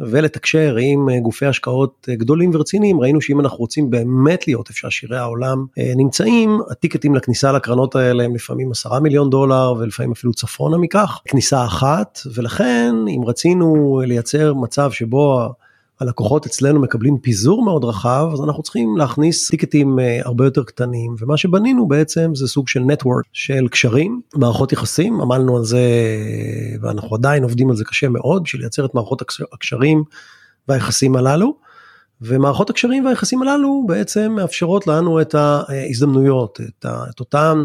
ולתקשר 0.00 0.76
עם 0.80 1.08
אה, 1.08 1.20
גופי 1.20 1.46
השקעות 1.46 2.06
אה, 2.10 2.14
גדולים 2.14 2.50
ורציניים, 2.54 3.00
ראינו 3.00 3.20
שאם 3.20 3.40
אנחנו 3.40 3.58
רוצים 3.58 3.90
באמת 3.90 4.46
להיות 4.46 4.68
איפה 4.68 4.78
שעשירי 4.78 5.18
העולם 5.18 5.64
אה, 5.78 5.92
נמצאים, 5.96 6.58
הטיקטים 6.70 7.14
לכניסה 7.14 7.52
לקרנות 7.52 7.96
האלה 7.96 8.24
הם 8.24 8.34
לפעמים 8.34 8.70
עשרה 8.70 9.00
מיליון 9.00 9.30
דולר 9.30 9.74
ולפעמים 9.78 10.12
אפילו 10.12 10.32
צפונה 10.32 10.78
מכך, 10.78 11.20
כניסה 11.24 11.64
אחת, 11.64 12.18
ולכן 12.34 12.94
אם 13.08 13.20
רצינו 13.26 14.00
לייצר 14.04 14.54
מצב 14.54 14.90
שבו 14.90 15.52
הלקוחות 16.00 16.46
אצלנו 16.46 16.80
מקבלים 16.80 17.18
פיזור 17.18 17.64
מאוד 17.64 17.84
רחב, 17.84 18.28
אז 18.32 18.40
אנחנו 18.40 18.62
צריכים 18.62 18.96
להכניס 18.96 19.50
טיקטים 19.50 19.98
אה, 19.98 20.20
הרבה 20.24 20.44
יותר 20.44 20.64
קטנים, 20.64 21.14
ומה 21.18 21.36
שבנינו 21.36 21.88
בעצם 21.88 22.34
זה 22.34 22.48
סוג 22.48 22.68
של 22.68 22.80
נטוורק 22.80 23.24
של 23.32 23.68
קשרים, 23.68 24.20
מערכות 24.34 24.72
יחסים, 24.72 25.20
עמלנו 25.20 25.56
על 25.56 25.64
זה 25.64 25.80
ואנחנו 26.80 27.16
עדיין 27.16 27.42
עובדים 27.42 27.70
על 27.70 27.76
זה 27.76 27.84
קשה 27.84 28.08
מאוד 28.08 28.42
בשביל 28.42 28.62
לייצר 28.62 28.84
את 28.84 28.94
מערכות 28.94 29.22
הקשרים 29.52 30.04
והיחסים 30.68 31.16
הללו. 31.16 31.68
ומערכות 32.20 32.70
הקשרים 32.70 33.04
והיחסים 33.04 33.42
הללו 33.42 33.84
בעצם 33.86 34.32
מאפשרות 34.32 34.86
לנו 34.86 35.20
את 35.20 35.34
ההזדמנויות, 35.34 36.60
את, 36.60 36.84
ה, 36.84 37.04
את 37.10 37.20
אותן 37.20 37.64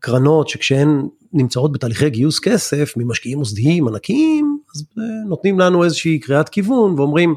קרנות 0.00 0.48
שכשהן 0.48 1.08
נמצאות 1.32 1.72
בתהליכי 1.72 2.10
גיוס 2.10 2.38
כסף 2.38 2.94
ממשקיעים 2.96 3.38
מוסדיים 3.38 3.88
ענקיים, 3.88 4.58
אז 4.74 4.84
אה, 4.98 5.04
נותנים 5.28 5.60
לנו 5.60 5.84
איזושהי 5.84 6.18
קריאת 6.18 6.48
כיוון 6.48 6.98
ואומרים, 6.98 7.34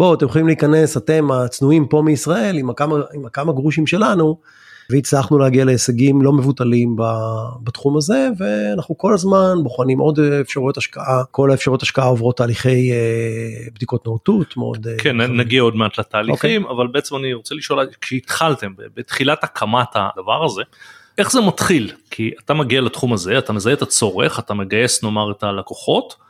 בואו 0.00 0.14
אתם 0.14 0.26
יכולים 0.26 0.46
להיכנס 0.46 0.96
אתם 0.96 1.30
הצנועים 1.30 1.86
פה 1.86 2.02
מישראל 2.02 2.58
עם 2.58 2.70
הכמה, 2.70 2.96
עם 3.14 3.26
הכמה 3.26 3.52
גרושים 3.52 3.86
שלנו 3.86 4.38
והצלחנו 4.90 5.38
להגיע 5.38 5.64
להישגים 5.64 6.22
לא 6.22 6.32
מבוטלים 6.32 6.96
בתחום 7.62 7.96
הזה, 7.96 8.28
ואנחנו 8.38 8.98
כל 8.98 9.14
הזמן 9.14 9.54
בוחנים 9.62 9.98
עוד 9.98 10.18
אפשרויות 10.40 10.76
השקעה, 10.76 11.22
כל 11.30 11.50
האפשרויות 11.50 11.82
השקעה 11.82 12.04
עוברות 12.04 12.36
תהליכי 12.36 12.92
בדיקות 13.74 14.06
נאותות 14.06 14.56
מאוד. 14.56 14.86
כן, 14.98 15.16
נגיע 15.20 15.62
עוד 15.62 15.76
מעט 15.76 15.98
לתהליכים, 15.98 16.66
okay. 16.66 16.70
אבל 16.70 16.86
בעצם 16.86 17.16
אני 17.16 17.32
רוצה 17.32 17.54
לשאול, 17.54 17.86
כשהתחלתם, 18.00 18.72
בתחילת 18.96 19.44
הקמת 19.44 19.88
הדבר 19.94 20.44
הזה, 20.44 20.62
איך 21.18 21.32
זה 21.32 21.40
מתחיל? 21.40 21.92
כי 22.10 22.30
אתה 22.44 22.54
מגיע 22.54 22.80
לתחום 22.80 23.12
הזה, 23.12 23.38
אתה 23.38 23.52
מזהה 23.52 23.72
את 23.72 23.82
הצורך, 23.82 24.38
אתה 24.38 24.54
מגייס 24.54 25.04
נאמר 25.04 25.30
את 25.30 25.42
הלקוחות, 25.42 26.29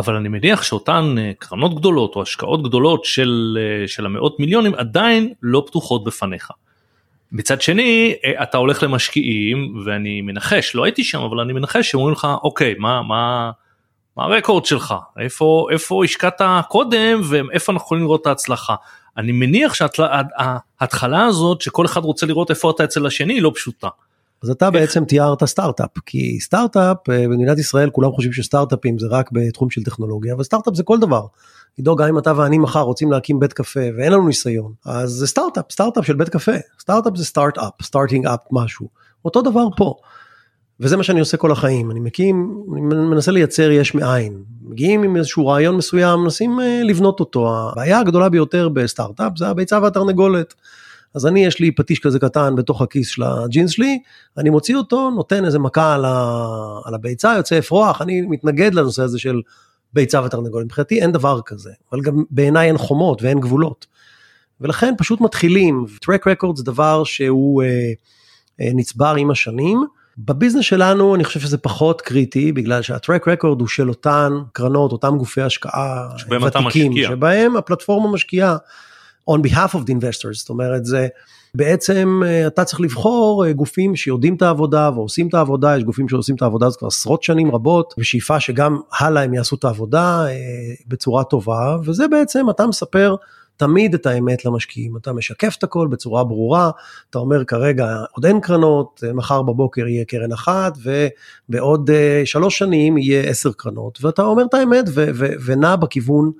אבל 0.00 0.16
אני 0.16 0.28
מניח 0.28 0.62
שאותן 0.62 1.14
אה, 1.18 1.32
קרנות 1.38 1.74
גדולות 1.74 2.16
או 2.16 2.22
השקעות 2.22 2.62
גדולות 2.62 3.04
של, 3.04 3.58
אה, 3.60 3.88
של 3.88 4.06
המאות 4.06 4.40
מיליונים 4.40 4.74
עדיין 4.74 5.32
לא 5.42 5.64
פתוחות 5.66 6.04
בפניך. 6.04 6.50
מצד 7.32 7.60
שני 7.60 8.14
אה, 8.24 8.42
אתה 8.42 8.58
הולך 8.58 8.82
למשקיעים 8.82 9.82
ואני 9.84 10.20
מנחש 10.20 10.74
לא 10.74 10.84
הייתי 10.84 11.04
שם 11.04 11.20
אבל 11.20 11.40
אני 11.40 11.52
מנחש 11.52 11.90
שאומרים 11.90 12.12
לך 12.12 12.28
אוקיי 12.42 12.74
מה 12.78 13.02
מה 13.02 13.50
מה 14.16 14.24
הרקורד 14.24 14.64
שלך 14.64 14.94
איפה 15.18 15.66
איפה 15.72 16.04
השקעת 16.04 16.40
קודם 16.68 17.20
ואיפה 17.24 17.72
אנחנו 17.72 17.86
יכולים 17.86 18.04
לראות 18.04 18.20
את 18.20 18.26
ההצלחה. 18.26 18.74
אני 19.16 19.32
מניח 19.32 19.74
שההתחלה 19.74 21.24
הזאת 21.24 21.60
שכל 21.60 21.86
אחד 21.86 22.04
רוצה 22.04 22.26
לראות 22.26 22.50
איפה 22.50 22.70
אתה 22.70 22.84
אצל 22.84 23.06
השני 23.06 23.34
היא 23.34 23.42
לא 23.42 23.52
פשוטה. 23.54 23.88
אז 24.42 24.50
אתה 24.50 24.70
בעצם 24.70 25.04
תיארת 25.04 25.44
סטארט-אפ, 25.44 25.90
כי 26.06 26.40
סטארט-אפ 26.40 26.96
אה, 27.10 27.28
במדינת 27.28 27.58
ישראל 27.58 27.90
כולם 27.90 28.12
חושבים 28.12 28.32
שסטארט-אפים 28.32 28.98
זה 28.98 29.06
רק 29.10 29.30
בתחום 29.32 29.70
של 29.70 29.82
טכנולוגיה, 29.82 30.34
אבל 30.34 30.42
סטארט-אפ 30.42 30.74
זה 30.74 30.82
כל 30.82 30.98
דבר. 30.98 31.26
עידו, 31.76 31.96
גם 31.96 32.08
אם 32.08 32.18
אתה 32.18 32.32
ואני 32.36 32.58
מחר 32.58 32.80
רוצים 32.80 33.12
להקים 33.12 33.40
בית 33.40 33.52
קפה 33.52 33.80
ואין 33.96 34.12
לנו 34.12 34.26
ניסיון, 34.26 34.72
אז 34.86 35.10
זה 35.10 35.26
סטארט-אפ, 35.26 35.72
סטארט-אפ 35.72 36.06
של 36.06 36.16
בית 36.16 36.28
קפה. 36.28 36.52
סטארט-אפ 36.80 37.16
זה 37.16 37.24
סטארט-אפ, 37.24 37.82
starting 37.82 38.26
up 38.26 38.40
משהו. 38.50 38.88
אותו 39.24 39.42
דבר 39.42 39.64
פה. 39.76 39.94
וזה 40.80 40.96
מה 40.96 41.02
שאני 41.02 41.20
עושה 41.20 41.36
כל 41.36 41.52
החיים, 41.52 41.90
אני 41.90 42.00
מקים, 42.00 42.64
אני 42.72 42.80
מנסה 42.80 43.30
לייצר 43.32 43.70
יש 43.70 43.94
מאין. 43.94 44.42
מגיעים 44.62 45.02
עם 45.02 45.16
איזשהו 45.16 45.46
רעיון 45.46 45.76
מסוים, 45.76 46.20
מנסים 46.20 46.60
אה, 46.60 46.82
לבנות 46.84 47.20
אותו. 47.20 47.70
הבעיה 47.72 47.98
הגדולה 47.98 48.28
ביותר 48.28 48.68
בסטארט-אפ 48.68 49.32
זה 49.36 49.48
הביצה 49.48 49.78
והתרנגולת. 49.82 50.54
אז 51.14 51.26
אני 51.26 51.44
יש 51.44 51.60
לי 51.60 51.74
פטיש 51.74 51.98
כזה 51.98 52.18
קטן 52.18 52.56
בתוך 52.56 52.82
הכיס 52.82 53.08
של 53.08 53.22
הג'ינס 53.22 53.70
שלי, 53.70 53.98
אני 54.38 54.50
מוציא 54.50 54.76
אותו, 54.76 55.10
נותן 55.10 55.44
איזה 55.44 55.58
מכה 55.58 55.94
על, 55.94 56.04
ה, 56.04 56.44
על 56.84 56.94
הביצה, 56.94 57.34
יוצא 57.36 57.58
אפרוח, 57.58 58.02
אני 58.02 58.20
מתנגד 58.20 58.74
לנושא 58.74 59.02
הזה 59.02 59.18
של 59.18 59.40
ביצה 59.92 60.24
ותרנגול, 60.24 60.64
מבחינתי 60.64 61.00
אין 61.00 61.12
דבר 61.12 61.40
כזה, 61.46 61.70
אבל 61.92 62.00
גם 62.00 62.24
בעיניי 62.30 62.68
אין 62.68 62.78
חומות 62.78 63.22
ואין 63.22 63.40
גבולות. 63.40 63.86
ולכן 64.60 64.94
פשוט 64.98 65.20
מתחילים, 65.20 65.86
טרק 66.00 66.26
רקורד 66.26 66.56
זה 66.56 66.64
דבר 66.64 67.04
שהוא 67.04 67.62
אה, 67.62 67.68
אה, 68.60 68.70
נצבר 68.74 69.14
עם 69.18 69.30
השנים. 69.30 69.84
בביזנס 70.18 70.64
שלנו 70.64 71.14
אני 71.14 71.24
חושב 71.24 71.40
שזה 71.40 71.58
פחות 71.58 72.00
קריטי 72.00 72.52
בגלל 72.52 72.82
שהטרק 72.82 73.28
רקורד 73.28 73.60
הוא 73.60 73.68
של 73.68 73.88
אותן 73.88 74.32
קרנות 74.52 74.92
אותם 74.92 75.18
גופי 75.18 75.42
השקעה 75.42 76.08
ותיקים 76.46 76.92
שבהם 76.96 77.56
הפלטפורמה 77.56 78.12
משקיעה 78.12 78.56
on 79.30 79.48
behalf 79.48 79.74
of 79.74 79.80
the 79.80 79.92
investors, 79.92 80.32
זאת 80.32 80.48
אומרת 80.48 80.84
זה 80.84 81.08
בעצם 81.54 82.20
אה, 82.26 82.46
אתה 82.46 82.64
צריך 82.64 82.80
לבחור 82.80 83.46
אה, 83.46 83.52
גופים 83.52 83.96
שיודעים 83.96 84.34
את 84.34 84.42
העבודה 84.42 84.90
ועושים 84.94 85.28
את 85.28 85.34
העבודה, 85.34 85.76
יש 85.76 85.84
גופים 85.84 86.08
שעושים 86.08 86.36
את 86.36 86.42
העבודה 86.42 86.66
הזאת 86.66 86.78
כבר 86.78 86.88
עשרות 86.88 87.22
שנים 87.22 87.54
רבות, 87.54 87.94
ושאיפה 87.98 88.40
שגם 88.40 88.80
הלאה 88.98 89.22
הם 89.22 89.34
יעשו 89.34 89.56
את 89.56 89.64
העבודה 89.64 90.26
אה, 90.26 90.34
בצורה 90.88 91.24
טובה, 91.24 91.76
וזה 91.84 92.08
בעצם 92.08 92.50
אתה 92.50 92.66
מספר 92.66 93.16
תמיד 93.56 93.94
את 93.94 94.06
האמת 94.06 94.44
למשקיעים, 94.44 94.96
אתה 94.96 95.12
משקף 95.12 95.54
את 95.58 95.64
הכל 95.64 95.88
בצורה 95.90 96.24
ברורה, 96.24 96.70
אתה 97.10 97.18
אומר 97.18 97.44
כרגע 97.44 97.96
עוד 98.12 98.26
אין 98.26 98.40
קרנות, 98.40 99.04
מחר 99.14 99.42
בבוקר 99.42 99.86
יהיה 99.88 100.04
קרן 100.04 100.32
אחת 100.32 100.78
ובעוד 101.48 101.90
שלוש 102.24 102.58
שנים 102.58 102.98
יהיה 102.98 103.22
עשר 103.22 103.52
קרנות, 103.56 103.98
ואתה 104.02 104.22
אומר 104.22 104.44
את 104.44 104.54
האמת 104.54 104.84
ונע 105.44 105.76
בכיוון 105.76 106.32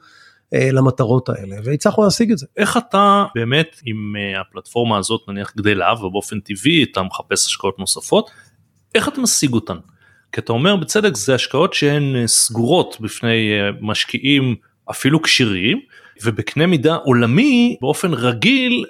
למטרות 0.53 1.29
האלה 1.29 1.57
והצלחנו 1.65 2.05
להשיג 2.05 2.33
את 2.33 2.39
זה. 2.39 2.47
איך 2.57 2.77
אתה 2.77 3.25
באמת 3.35 3.77
עם 3.87 4.17
אה, 4.17 4.41
הפלטפורמה 4.41 4.99
הזאת 4.99 5.21
נניח 5.29 5.53
גדלה 5.57 5.93
ובאופן 5.93 6.41
טבעי 6.41 6.83
אתה 6.83 7.03
מחפש 7.03 7.47
השקעות 7.47 7.79
נוספות 7.79 8.31
איך 8.95 9.09
אתה 9.09 9.21
משיג 9.21 9.53
אותן. 9.53 9.77
כי 10.33 10.41
אתה 10.41 10.53
אומר 10.53 10.77
בצדק 10.77 11.17
זה 11.17 11.35
השקעות 11.35 11.75
שהן 11.75 12.17
אה, 12.17 12.27
סגורות 12.27 12.97
בפני 13.01 13.51
משקיעים 13.81 14.57
אפילו 14.91 15.23
כשירים 15.23 15.81
ובקנה 16.25 16.67
מידה 16.67 16.95
עולמי 16.95 17.77
באופן 17.81 18.15
רגיל 18.15 18.85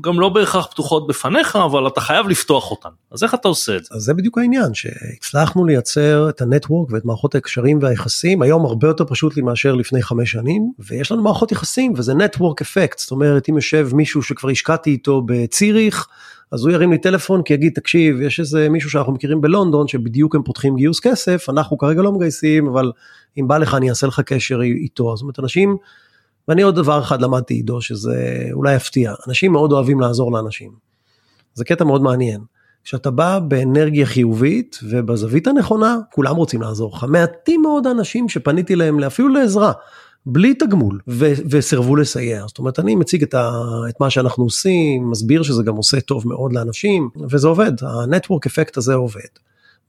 גם 0.00 0.20
לא 0.20 0.28
בהכרח 0.28 0.66
פתוחות 0.66 1.06
בפניך 1.06 1.56
אבל 1.56 1.86
אתה 1.86 2.00
חייב 2.00 2.28
לפתוח 2.28 2.70
אותן. 2.70 2.88
אז 3.10 3.22
איך 3.22 3.34
אתה 3.34 3.48
עושה 3.48 3.76
את 3.76 3.84
זה? 3.84 3.94
אז 3.94 4.02
זה 4.02 4.14
בדיוק 4.14 4.38
העניין 4.38 4.74
שהצלחנו 4.74 5.64
לייצר 5.64 6.28
את 6.28 6.40
הנטוורק 6.40 6.92
ואת 6.92 7.04
מערכות 7.04 7.34
ההקשרים 7.34 7.78
והיחסים 7.82 8.42
היום 8.42 8.64
הרבה 8.64 8.88
יותר 8.88 9.04
פשוט 9.04 9.36
לי 9.36 9.42
מאשר 9.42 9.74
לפני 9.74 10.02
חמש 10.02 10.32
שנים 10.32 10.72
ויש 10.78 11.12
לנו 11.12 11.22
מערכות 11.22 11.52
יחסים 11.52 11.92
וזה 11.96 12.14
נטוורק 12.14 12.60
אפקט 12.60 12.98
זאת 12.98 13.10
אומרת 13.10 13.48
אם 13.48 13.56
יושב 13.56 13.88
מישהו 13.92 14.22
שכבר 14.22 14.50
השקעתי 14.50 14.90
איתו 14.90 15.22
בציריך 15.26 16.06
אז 16.52 16.64
הוא 16.64 16.70
ירים 16.70 16.92
לי 16.92 16.98
טלפון 16.98 17.42
כי 17.42 17.54
יגיד 17.54 17.72
תקשיב 17.74 18.20
יש 18.20 18.40
איזה 18.40 18.68
מישהו 18.68 18.90
שאנחנו 18.90 19.12
מכירים 19.12 19.40
בלונדון 19.40 19.88
שבדיוק 19.88 20.34
הם 20.34 20.42
פותחים 20.42 20.76
גיוס 20.76 21.00
כסף 21.00 21.46
אנחנו 21.48 21.78
כרגע 21.78 22.02
לא 22.02 22.12
מגייסים 22.12 22.66
אבל 22.68 22.92
אם 23.40 23.48
בא 23.48 23.58
לך 23.58 23.74
אני 23.74 23.90
אעשה 23.90 24.06
לך 24.06 24.20
קשר 24.20 24.62
איתו. 24.62 25.16
זאת 25.16 25.22
אומרת 25.22 25.38
אנשים 25.38 25.76
ואני 26.48 26.62
עוד 26.62 26.74
דבר 26.74 27.00
אחד 27.00 27.22
למדתי 27.22 27.54
עידו 27.54 27.80
שזה 27.80 28.48
אולי 28.52 28.74
יפתיע, 28.74 29.14
אנשים 29.28 29.52
מאוד 29.52 29.72
אוהבים 29.72 30.00
לעזור 30.00 30.32
לאנשים. 30.32 30.72
זה 31.54 31.64
קטע 31.64 31.84
מאוד 31.84 32.02
מעניין. 32.02 32.40
כשאתה 32.84 33.10
בא 33.10 33.38
באנרגיה 33.38 34.06
חיובית 34.06 34.78
ובזווית 34.82 35.46
הנכונה, 35.46 35.98
כולם 36.12 36.36
רוצים 36.36 36.62
לעזור 36.62 36.92
לך. 36.96 37.04
מעטים 37.08 37.62
מאוד 37.62 37.86
האנשים 37.86 38.28
שפניתי 38.28 38.76
להם 38.76 39.04
אפילו 39.04 39.28
לעזרה, 39.28 39.72
בלי 40.26 40.54
תגמול, 40.54 41.00
ו- 41.08 41.32
וסירבו 41.50 41.96
לסייע. 41.96 42.44
זאת 42.48 42.58
אומרת, 42.58 42.78
אני 42.78 42.94
מציג 42.94 43.22
את, 43.22 43.34
ה- 43.34 43.50
את 43.88 44.00
מה 44.00 44.10
שאנחנו 44.10 44.44
עושים, 44.44 45.10
מסביר 45.10 45.42
שזה 45.42 45.62
גם 45.62 45.76
עושה 45.76 46.00
טוב 46.00 46.28
מאוד 46.28 46.52
לאנשים, 46.52 47.08
וזה 47.30 47.48
עובד, 47.48 47.72
הנטוורק 47.82 48.46
אפקט 48.46 48.76
הזה 48.76 48.94
עובד. 48.94 49.20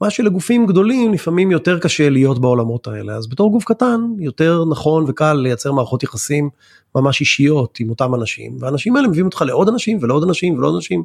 מה 0.02 0.10
שלגופים 0.10 0.66
גדולים 0.66 1.14
לפעמים 1.14 1.52
יותר 1.52 1.80
קשה 1.80 2.10
להיות 2.10 2.42
בעולמות 2.42 2.88
האלה 2.88 3.14
אז 3.14 3.30
בתור 3.30 3.52
גוף 3.52 3.64
קטן 3.66 4.02
יותר 4.20 4.64
נכון 4.72 5.06
וקל 5.08 5.34
לייצר 5.34 5.72
מערכות 5.72 6.04
יחסים 6.04 6.50
ממש 6.96 7.22
אישיות 7.22 7.80
עם 7.80 7.90
אותם 7.90 8.16
אנשים 8.16 8.58
והאנשים 8.60 8.96
האלה 8.96 9.08
מביאים 9.08 9.26
אותך 9.26 9.42
לעוד 9.42 9.70
אנשים 9.70 9.98
ולעוד 10.02 10.24
אנשים 10.24 10.58
ולעוד 10.58 10.76
אנשים. 10.76 11.04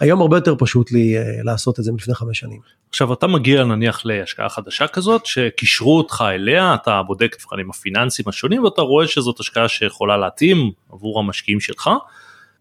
היום 0.00 0.20
הרבה 0.20 0.36
יותר 0.36 0.54
פשוט 0.58 0.92
לי 0.92 1.18
uh, 1.18 1.44
לעשות 1.44 1.78
את 1.78 1.84
זה 1.84 1.92
מלפני 1.92 2.14
חמש 2.14 2.38
שנים. 2.38 2.60
עכשיו 2.88 3.12
אתה 3.12 3.26
מגיע 3.26 3.64
נניח 3.64 4.06
להשקעה 4.06 4.48
חדשה 4.48 4.86
כזאת 4.86 5.26
שקישרו 5.26 5.98
אותך 5.98 6.24
אליה 6.28 6.74
אתה 6.74 7.02
בודק 7.02 7.36
את 7.36 7.40
המבחנים 7.40 7.70
הפיננסיים 7.70 8.28
השונים 8.28 8.64
ואתה 8.64 8.82
רואה 8.82 9.06
שזאת 9.06 9.40
השקעה 9.40 9.68
שיכולה 9.68 10.16
להתאים 10.16 10.70
עבור 10.92 11.18
המשקיעים 11.18 11.60
שלך. 11.60 11.90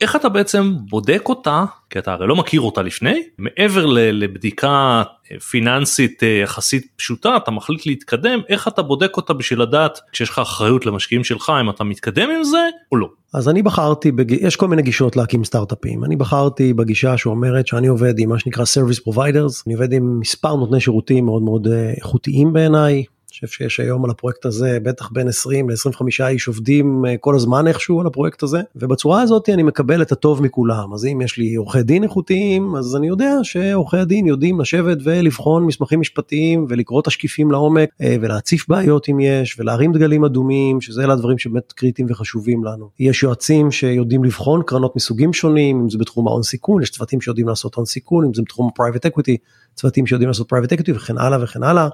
איך 0.01 0.15
אתה 0.15 0.29
בעצם 0.29 0.73
בודק 0.89 1.21
אותה, 1.25 1.65
כי 1.89 1.99
אתה 1.99 2.13
הרי 2.13 2.27
לא 2.27 2.35
מכיר 2.35 2.61
אותה 2.61 2.81
לפני, 2.81 3.23
מעבר 3.37 3.85
לבדיקה 4.11 5.03
פיננסית 5.49 6.23
אה, 6.23 6.27
יחסית 6.43 6.87
פשוטה, 6.95 7.37
אתה 7.37 7.51
מחליט 7.51 7.85
להתקדם, 7.85 8.39
איך 8.49 8.67
אתה 8.67 8.81
בודק 8.81 9.17
אותה 9.17 9.33
בשביל 9.33 9.61
לדעת 9.61 9.99
כשיש 10.11 10.29
לך 10.29 10.39
אחריות 10.39 10.85
למשקיעים 10.85 11.23
שלך 11.23 11.51
אם 11.61 11.69
אתה 11.69 11.83
מתקדם 11.83 12.29
עם 12.29 12.43
זה 12.43 12.67
או 12.91 12.97
לא. 12.97 13.09
אז 13.33 13.49
אני 13.49 13.63
בחרתי, 13.63 14.11
בג... 14.11 14.31
יש 14.31 14.55
כל 14.55 14.67
מיני 14.67 14.81
גישות 14.81 15.15
להקים 15.15 15.43
סטארט-אפים, 15.43 16.03
אני 16.03 16.15
בחרתי 16.15 16.73
בגישה 16.73 17.17
שאומרת 17.17 17.67
שאני 17.67 17.87
עובד 17.87 18.19
עם 18.19 18.29
מה 18.29 18.39
שנקרא 18.39 18.63
service 18.63 19.09
providers, 19.09 19.63
אני 19.67 19.73
עובד 19.73 19.93
עם 19.93 20.19
מספר 20.19 20.55
נותני 20.55 20.79
שירותים 20.79 21.25
מאוד 21.25 21.41
מאוד 21.41 21.67
אה, 21.67 21.93
איכותיים 21.97 22.53
בעיניי, 22.53 23.03
חושב 23.45 23.47
שיש 23.47 23.79
היום 23.79 24.05
על 24.05 24.11
הפרויקט 24.11 24.45
הזה 24.45 24.77
בטח 24.83 25.09
בין 25.11 25.27
20 25.27 25.69
ל-25 25.69 26.27
איש 26.27 26.47
עובדים 26.47 27.05
אה, 27.05 27.17
כל 27.17 27.35
הזמן 27.35 27.67
איכשהו 27.67 28.01
על 28.01 28.07
הפרויקט 28.07 28.43
הזה 28.43 28.61
ובצורה 28.75 29.21
הזאת 29.21 29.49
אני 29.49 29.63
מקבל 29.63 30.01
את 30.01 30.11
הטוב 30.11 30.43
מכולם 30.43 30.93
אז 30.93 31.05
אם 31.05 31.21
יש 31.21 31.37
לי 31.37 31.55
עורכי 31.55 31.83
דין 31.83 32.03
איכותיים 32.03 32.75
אז 32.75 32.95
אני 32.95 33.07
יודע 33.07 33.33
שעורכי 33.43 33.97
הדין 33.97 34.27
יודעים 34.27 34.61
לשבת 34.61 34.97
ולבחון 35.03 35.65
מסמכים 35.65 35.99
משפטיים 35.99 36.65
ולקרוא 36.69 37.01
תשקיפים 37.01 37.51
לעומק 37.51 37.89
אה, 38.01 38.15
ולהציף 38.21 38.69
בעיות 38.69 39.09
אם 39.09 39.19
יש 39.19 39.59
ולהרים 39.59 39.93
דגלים 39.93 40.25
אדומים 40.25 40.81
שזה 40.81 41.03
אלה 41.03 41.13
הדברים 41.13 41.37
שבאמת 41.37 41.71
קריטיים 41.71 42.07
וחשובים 42.11 42.63
לנו. 42.63 42.89
יש 42.99 43.23
יועצים 43.23 43.71
שיודעים 43.71 44.23
לבחון 44.23 44.61
קרנות 44.65 44.95
מסוגים 44.95 45.33
שונים 45.33 45.79
אם 45.79 45.89
זה 45.89 45.97
בתחום 45.97 46.27
ההון 46.27 46.43
סיכון 46.43 46.81
יש 46.81 46.89
צוותים 46.89 47.21
שיודעים 47.21 47.47
לעשות 47.47 47.75
הון 47.75 47.85
סיכון 47.85 48.25
אם 48.25 48.33
זה 48.33 48.41
בתחום 48.41 48.69
ה 48.73 48.77
private 48.77 49.05
equity 49.05 49.37
צוותים 49.75 50.07
שיודעים 50.07 50.27
לעשות 50.27 50.49
private 50.49 50.73
equity 50.73 50.91
וכן 50.91 51.17
הלאה 51.17 51.43
וכן 51.43 51.63
הלאה. 51.63 51.87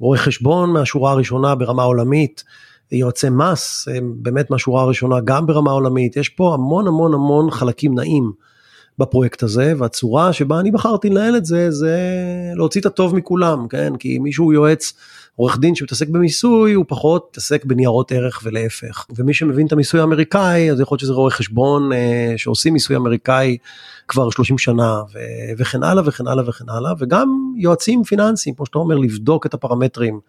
רואי 0.00 0.18
חשבון 0.18 0.70
מהשורה 0.70 1.12
הראשונה 1.12 1.54
ברמה 1.54 1.82
עולמית, 1.82 2.44
יועצי 2.92 3.28
מס 3.30 3.88
באמת 4.16 4.50
מהשורה 4.50 4.82
הראשונה 4.82 5.20
גם 5.24 5.46
ברמה 5.46 5.70
עולמית, 5.70 6.16
יש 6.16 6.28
פה 6.28 6.54
המון 6.54 6.86
המון 6.86 7.14
המון 7.14 7.50
חלקים 7.50 7.94
נעים 7.94 8.32
בפרויקט 8.98 9.42
הזה 9.42 9.72
והצורה 9.78 10.32
שבה 10.32 10.60
אני 10.60 10.70
בחרתי 10.70 11.10
לנהל 11.10 11.36
את 11.36 11.44
זה 11.44 11.70
זה 11.70 11.98
להוציא 12.54 12.80
את 12.80 12.86
הטוב 12.86 13.14
מכולם 13.14 13.68
כן 13.68 13.96
כי 13.98 14.18
מישהו 14.18 14.52
יועץ 14.52 14.92
עורך 15.36 15.58
דין 15.58 15.74
שמתעסק 15.74 16.08
במיסוי 16.08 16.72
הוא 16.72 16.84
פחות 16.88 17.26
מתעסק 17.30 17.64
בניירות 17.64 18.12
ערך 18.12 18.40
ולהפך 18.44 19.06
ומי 19.16 19.34
שמבין 19.34 19.66
את 19.66 19.72
המיסוי 19.72 20.00
האמריקאי 20.00 20.70
אז 20.70 20.80
יכול 20.80 20.94
להיות 20.94 21.00
שזה 21.00 21.12
רואה 21.12 21.30
חשבון 21.30 21.92
אה, 21.92 22.34
שעושים 22.36 22.72
מיסוי 22.72 22.96
אמריקאי 22.96 23.56
כבר 24.08 24.30
30 24.30 24.58
שנה 24.58 25.02
ו- 25.14 25.18
וכן 25.58 25.82
הלאה 25.82 26.02
וכן 26.06 26.26
הלאה 26.26 26.48
וכן 26.48 26.64
הלאה 26.68 26.92
וגם 26.98 27.52
יועצים 27.56 28.04
פיננסיים 28.04 28.54
כמו 28.54 28.66
שאתה 28.66 28.78
אומר 28.78 28.96
לבדוק 28.96 29.46
את 29.46 29.54
הפרמטרים. 29.54 30.20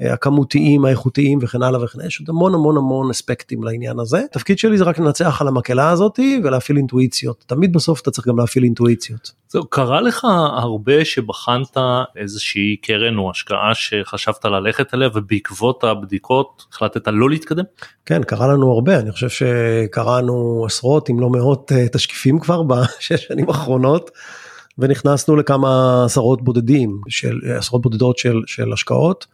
הכמותיים, 0.00 0.84
האיכותיים 0.84 1.38
וכן 1.42 1.62
הלאה 1.62 1.84
וכן 1.84 1.98
הלאה, 1.98 2.08
יש 2.08 2.20
עוד 2.20 2.30
המון 2.30 2.54
המון 2.54 2.76
המון 2.76 3.10
אספקטים 3.10 3.64
לעניין 3.64 3.98
הזה. 3.98 4.22
התפקיד 4.30 4.58
שלי 4.58 4.78
זה 4.78 4.84
רק 4.84 4.98
לנצח 4.98 5.40
על 5.40 5.48
המקהלה 5.48 5.90
הזאתי 5.90 6.40
ולהפעיל 6.44 6.76
אינטואיציות. 6.76 7.44
תמיד 7.46 7.72
בסוף 7.72 8.00
אתה 8.00 8.10
צריך 8.10 8.28
גם 8.28 8.38
להפעיל 8.38 8.64
אינטואיציות. 8.64 9.32
זהו, 9.48 9.66
קרה 9.66 10.00
לך 10.00 10.26
הרבה 10.56 11.04
שבחנת 11.04 11.76
איזושהי 12.16 12.76
קרן 12.76 13.18
או 13.18 13.30
השקעה 13.30 13.74
שחשבת 13.74 14.44
ללכת 14.44 14.94
אליה 14.94 15.08
ובעקבות 15.14 15.84
הבדיקות 15.84 16.66
החלטת 16.72 17.08
לא 17.08 17.30
להתקדם? 17.30 17.64
כן, 18.06 18.22
קרה 18.22 18.46
לנו 18.46 18.72
הרבה, 18.72 18.98
אני 18.98 19.12
חושב 19.12 19.28
שקראנו 19.28 20.62
עשרות 20.66 21.10
אם 21.10 21.20
לא 21.20 21.30
מאות 21.30 21.72
אה, 21.72 21.88
תשקיפים 21.88 22.38
כבר 22.38 22.62
בשש 22.62 23.26
שנים 23.28 23.48
האחרונות. 23.48 24.10
ונכנסנו 24.78 25.36
לכמה 25.36 26.04
עשרות 26.04 26.42
בודדים 26.42 27.00
של 27.08 27.38
עשרות 27.58 27.82
בודדות 27.82 28.18
של, 28.18 28.40
של 28.46 28.72
השקעות. 28.72 29.26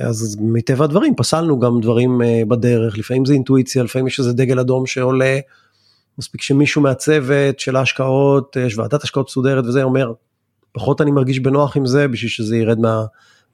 אז 0.00 0.36
מטבע 0.40 0.84
הדברים 0.84 1.14
פסלנו 1.16 1.60
גם 1.60 1.80
דברים 1.80 2.22
אה, 2.22 2.42
בדרך, 2.48 2.98
לפעמים 2.98 3.24
זה 3.24 3.32
אינטואיציה, 3.32 3.82
לפעמים 3.82 4.06
יש 4.06 4.18
איזה 4.18 4.32
דגל 4.32 4.58
אדום 4.58 4.86
שעולה, 4.86 5.38
מספיק 6.18 6.42
שמישהו 6.42 6.82
מהצוות 6.82 7.60
של 7.60 7.76
ההשקעות, 7.76 8.56
יש 8.66 8.78
ועדת 8.78 9.02
השקעות 9.02 9.26
מסודרת 9.28 9.64
וזה 9.64 9.82
אומר, 9.82 10.12
פחות 10.72 11.00
אני 11.00 11.10
מרגיש 11.10 11.40
בנוח 11.40 11.76
עם 11.76 11.86
זה 11.86 12.08
בשביל 12.08 12.30
שזה 12.30 12.56
ירד 12.56 12.78
מה, 12.78 13.04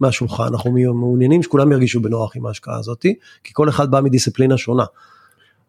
מהשולחן, 0.01 0.45
אנחנו 0.45 0.71
מעוניינים 0.95 1.43
שכולם 1.43 1.73
ירגישו 1.73 2.01
בנוח 2.01 2.37
עם 2.37 2.47
ההשקעה 2.47 2.79
הזאתי, 2.79 3.15
כי 3.45 3.51
כל 3.55 3.69
אחד 3.69 3.91
בא 3.91 4.01
מדיסציפלינה 4.01 4.59
שונה. 4.59 4.85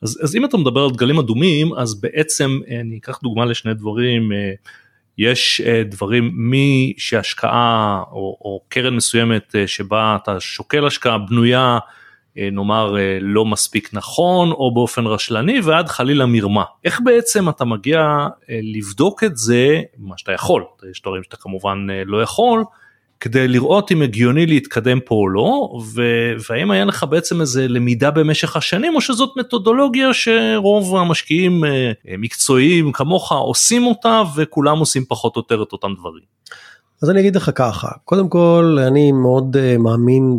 אז, 0.01 0.19
אז 0.24 0.36
אם 0.36 0.46
אתה 0.46 0.57
מדבר 0.57 0.81
על 0.84 0.91
דגלים 0.91 1.19
אדומים, 1.19 1.74
אז 1.74 2.01
בעצם 2.01 2.60
אה, 2.69 2.79
אני 2.79 2.98
אקח 2.98 3.19
דוגמה 3.24 3.46
לשני 3.46 3.74
דברים. 3.74 4.31
יש 5.18 5.62
אה, 5.62 5.84
דברים 5.86 6.32
משהשקעה 6.36 8.04
או, 8.12 8.38
או 8.42 8.62
קרן 8.70 8.96
מסוימת 8.96 9.56
אה, 9.56 9.68
שבה 9.68 10.18
אתה 10.24 10.40
שוקל 10.40 10.88
השקעה 10.88 11.18
בנויה 11.18 11.80
אה, 12.38 12.50
נאמר 12.52 12.96
לא 13.22 13.46
מספיק 13.46 13.90
נכון 13.94 14.52
או 14.52 14.74
באופן 14.74 15.06
רשלני 15.08 15.60
ועד 15.64 15.88
חלילה 15.88 16.26
מרמה. 16.26 16.64
איך 16.84 17.02
בעצם 17.04 17.50
אתה 17.50 17.66
מגיע 17.66 18.28
לבדוק 18.50 19.24
את 19.24 19.38
זה, 19.38 19.82
מה 19.98 20.18
שאתה 20.18 20.32
יכול, 20.32 20.64
יש 20.92 21.02
דברים 21.02 21.24
שאתה 21.24 21.38
כמובן 21.38 21.88
לא 22.06 22.22
יכול, 22.22 22.64
כדי 23.20 23.48
לראות 23.48 23.92
אם 23.92 24.02
הגיוני 24.02 24.46
להתקדם 24.46 25.00
פה 25.00 25.16
או 25.16 25.30
לא, 25.30 25.70
והאם 26.50 26.72
היה 26.72 26.86
לך 26.86 27.06
בעצם 27.10 27.42
איזה 27.42 27.68
למידה 27.68 28.12
במשך 28.12 28.56
השנים, 28.56 28.96
או 28.96 29.02
שזאת 29.02 29.30
מתודולוגיה 29.38 30.14
שרוב 30.14 30.96
המשקיעים 30.96 31.66
אה, 31.66 31.92
מקצועיים 32.18 32.92
כמוך 32.92 33.32
עושים 33.32 33.86
אותה, 33.86 34.24
וכולם 34.36 34.80
עושים 34.80 35.06
פחות 35.06 35.36
או 35.36 35.42
יותר 35.42 35.64
את 35.64 35.72
אותם 35.72 35.94
דברים. 36.00 36.38
אז 37.02 37.10
אני 37.10 37.20
אגיד 37.20 37.36
לך 37.36 37.52
ככה, 37.56 37.88
קודם 38.06 38.30
כל 38.30 38.78
אני 38.88 39.12
מאוד 39.12 39.56
uh, 39.56 39.78
מאמין 39.78 40.38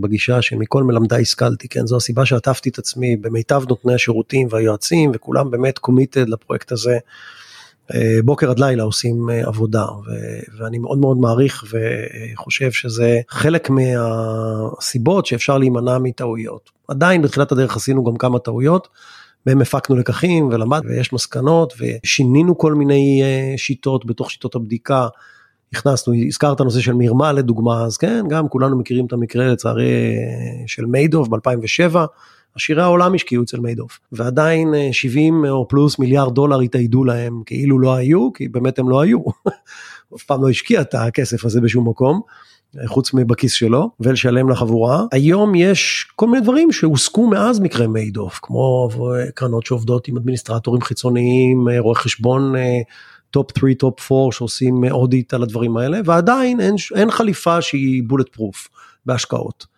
בגישה 0.00 0.42
שמכל 0.42 0.82
מלמדי 0.82 1.20
השכלתי, 1.20 1.68
כן, 1.68 1.86
זו 1.86 1.96
הסיבה 1.96 2.26
שעטפתי 2.26 2.68
את 2.68 2.78
עצמי 2.78 3.16
במיטב 3.16 3.62
נותני 3.68 3.94
השירותים 3.94 4.48
והיועצים, 4.50 5.10
וכולם 5.14 5.50
באמת 5.50 5.78
קומיטד 5.78 6.28
לפרויקט 6.28 6.72
הזה. 6.72 6.98
אה, 7.94 8.18
בוקר 8.24 8.50
עד 8.50 8.58
לילה 8.58 8.82
עושים 8.82 9.30
אה, 9.30 9.46
עבודה 9.46 9.84
ו- 9.84 10.58
ואני 10.58 10.78
מאוד 10.78 10.98
מאוד 10.98 11.16
מעריך 11.18 11.64
וחושב 12.34 12.70
שזה 12.72 13.20
חלק 13.28 13.70
מהסיבות 13.70 15.26
שאפשר 15.26 15.58
להימנע 15.58 15.98
מטעויות. 15.98 16.70
עדיין 16.88 17.22
בתחילת 17.22 17.52
הדרך 17.52 17.76
עשינו 17.76 18.04
גם 18.04 18.16
כמה 18.16 18.38
טעויות. 18.38 18.88
בהם 19.46 19.60
הפקנו 19.60 19.96
לקחים 19.96 20.48
ולמד 20.48 20.80
ויש 20.84 21.12
מסקנות 21.12 21.74
ושינינו 21.78 22.58
כל 22.58 22.74
מיני 22.74 23.22
אה, 23.22 23.54
שיטות 23.56 24.06
בתוך 24.06 24.30
שיטות 24.30 24.54
הבדיקה. 24.54 25.08
הכנסנו, 25.72 26.14
הזכרת 26.26 26.60
נושא 26.60 26.80
של 26.80 26.92
מרמה 26.92 27.32
לדוגמה, 27.32 27.84
אז 27.84 27.96
כן, 27.96 28.24
גם 28.28 28.48
כולנו 28.48 28.78
מכירים 28.78 29.06
את 29.06 29.12
המקרה 29.12 29.46
לצערי 29.46 30.16
של 30.66 30.84
מיידוב 30.84 31.36
ב-2007. 31.36 31.96
עשירי 32.56 32.82
העולם 32.82 33.14
השקיעו 33.14 33.44
אצל 33.44 33.60
מיידוף, 33.60 33.98
ועדיין 34.12 34.74
70 34.92 35.44
אה, 35.44 35.50
או 35.50 35.68
פלוס 35.68 35.98
מיליארד 35.98 36.34
דולר 36.34 36.60
התאיידו 36.60 37.04
להם 37.04 37.42
כאילו 37.46 37.78
לא 37.78 37.94
היו, 37.94 38.32
כי 38.32 38.48
באמת 38.48 38.78
הם 38.78 38.88
לא 38.88 39.00
היו. 39.00 39.18
אף 40.16 40.22
פעם 40.22 40.42
לא 40.42 40.48
השקיע 40.48 40.80
את 40.80 40.94
הכסף 40.94 41.44
הזה 41.44 41.60
בשום 41.60 41.88
מקום. 41.88 42.20
חוץ 42.86 43.14
מבכיס 43.14 43.52
שלו 43.52 43.90
ולשלם 44.00 44.50
לחבורה. 44.50 45.04
היום 45.12 45.54
יש 45.54 46.06
כל 46.16 46.26
מיני 46.26 46.42
דברים 46.42 46.72
שהוסקו 46.72 47.26
מאז 47.26 47.60
מקרה 47.60 47.86
מיידוף, 47.86 48.38
כמו 48.42 48.88
קרנות 49.34 49.66
שעובדות 49.66 50.08
עם 50.08 50.16
אדמיניסטרטורים 50.16 50.82
חיצוניים, 50.82 51.68
אה, 51.68 51.80
רואי 51.80 51.96
חשבון 51.96 52.54
top 53.30 53.58
3, 53.58 53.74
top 53.74 54.12
4 54.12 54.32
שעושים 54.32 54.84
audit 54.90 55.34
על 55.34 55.42
הדברים 55.42 55.76
האלה, 55.76 56.00
ועדיין 56.04 56.60
אין, 56.60 56.74
אין 56.94 57.10
חליפה 57.10 57.62
שהיא 57.62 58.02
bulletproof 58.06 58.68
בהשקעות. 59.06 59.71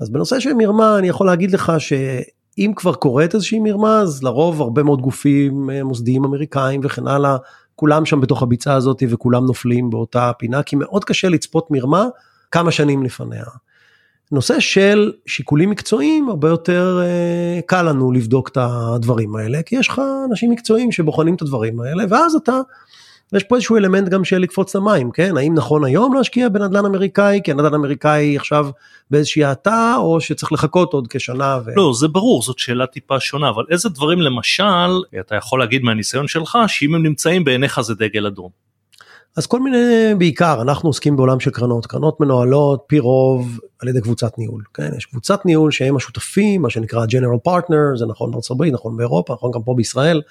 אז 0.00 0.10
בנושא 0.10 0.40
של 0.40 0.52
מרמה 0.52 0.98
אני 0.98 1.08
יכול 1.08 1.26
להגיד 1.26 1.50
לך 1.50 1.72
שאם 1.78 2.72
כבר 2.76 2.94
קורית 2.94 3.34
איזושהי 3.34 3.58
מרמה 3.58 4.00
אז 4.00 4.22
לרוב 4.22 4.60
הרבה 4.60 4.82
מאוד 4.82 5.00
גופים 5.00 5.70
אה, 5.70 5.84
מוסדיים 5.84 6.24
אמריקאים 6.24 6.80
וכן 6.84 7.06
הלאה 7.06 7.36
כולם 7.74 8.04
שם 8.04 8.20
בתוך 8.20 8.42
הביצה 8.42 8.74
הזאת 8.74 9.02
וכולם 9.08 9.46
נופלים 9.46 9.90
באותה 9.90 10.32
פינה 10.38 10.62
כי 10.62 10.76
מאוד 10.76 11.04
קשה 11.04 11.28
לצפות 11.28 11.70
מרמה 11.70 12.06
כמה 12.50 12.70
שנים 12.70 13.02
לפניה. 13.02 13.44
נושא 14.32 14.60
של 14.60 15.12
שיקולים 15.26 15.70
מקצועיים 15.70 16.28
הרבה 16.28 16.48
יותר 16.48 17.00
uh, 17.02 17.62
קל 17.66 17.82
לנו 17.82 18.12
לבדוק 18.12 18.48
את 18.48 18.58
הדברים 18.60 19.36
האלה 19.36 19.62
כי 19.62 19.76
יש 19.76 19.88
לך 19.88 20.02
אנשים 20.30 20.50
מקצועיים 20.50 20.92
שבוחנים 20.92 21.34
את 21.34 21.42
הדברים 21.42 21.80
האלה 21.80 22.04
ואז 22.08 22.34
אתה 22.34 22.60
יש 23.32 23.44
פה 23.44 23.54
איזשהו 23.54 23.76
אלמנט 23.76 24.08
גם 24.08 24.24
של 24.24 24.38
לקפוץ 24.38 24.76
למים, 24.76 25.10
כן? 25.10 25.36
האם 25.36 25.54
נכון 25.54 25.84
היום 25.84 26.14
להשקיע 26.14 26.48
בנדל"ן 26.48 26.84
אמריקאי, 26.84 27.40
כי 27.44 27.50
הנדל"ן 27.50 27.74
אמריקאי 27.74 28.36
עכשיו 28.36 28.68
באיזושהי 29.10 29.44
האטה, 29.44 29.94
או 29.98 30.20
שצריך 30.20 30.52
לחכות 30.52 30.92
עוד 30.92 31.08
כשנה? 31.08 31.58
ו... 31.64 31.70
לא, 31.76 31.92
זה 31.94 32.08
ברור, 32.08 32.42
זאת 32.42 32.58
שאלה 32.58 32.86
טיפה 32.86 33.20
שונה, 33.20 33.48
אבל 33.48 33.64
איזה 33.70 33.88
דברים 33.88 34.20
למשל, 34.20 35.02
אתה 35.20 35.34
יכול 35.34 35.60
להגיד 35.60 35.82
מהניסיון 35.82 36.28
שלך, 36.28 36.58
שאם 36.66 36.94
הם 36.94 37.02
נמצאים 37.02 37.44
בעיניך 37.44 37.80
זה 37.80 37.94
דגל 37.94 38.26
אדום. 38.26 38.50
אז 39.36 39.46
כל 39.46 39.60
מיני, 39.60 40.14
בעיקר, 40.18 40.62
אנחנו 40.62 40.88
עוסקים 40.88 41.16
בעולם 41.16 41.40
של 41.40 41.50
קרנות, 41.50 41.86
קרנות 41.86 42.20
מנוהלות 42.20 42.84
פי 42.86 42.98
רוב 42.98 43.60
על 43.78 43.88
ידי 43.88 44.00
קבוצת 44.00 44.38
ניהול, 44.38 44.62
כן? 44.74 44.90
יש 44.96 45.06
קבוצת 45.06 45.46
ניהול 45.46 45.70
שהם 45.70 45.96
השותפים, 45.96 46.62
מה 46.62 46.70
שנקרא 46.70 47.06
General 47.06 47.48
Partner, 47.48 47.98
זה 47.98 48.06
נכון 48.06 48.30
בארצות 48.30 48.50
הברית, 48.50 48.74
נכון 48.74 48.96
באירופה, 48.96 49.34
נכון 49.34 49.50
גם 49.54 49.62
פה 49.62 49.74
בישראל. 49.76 50.22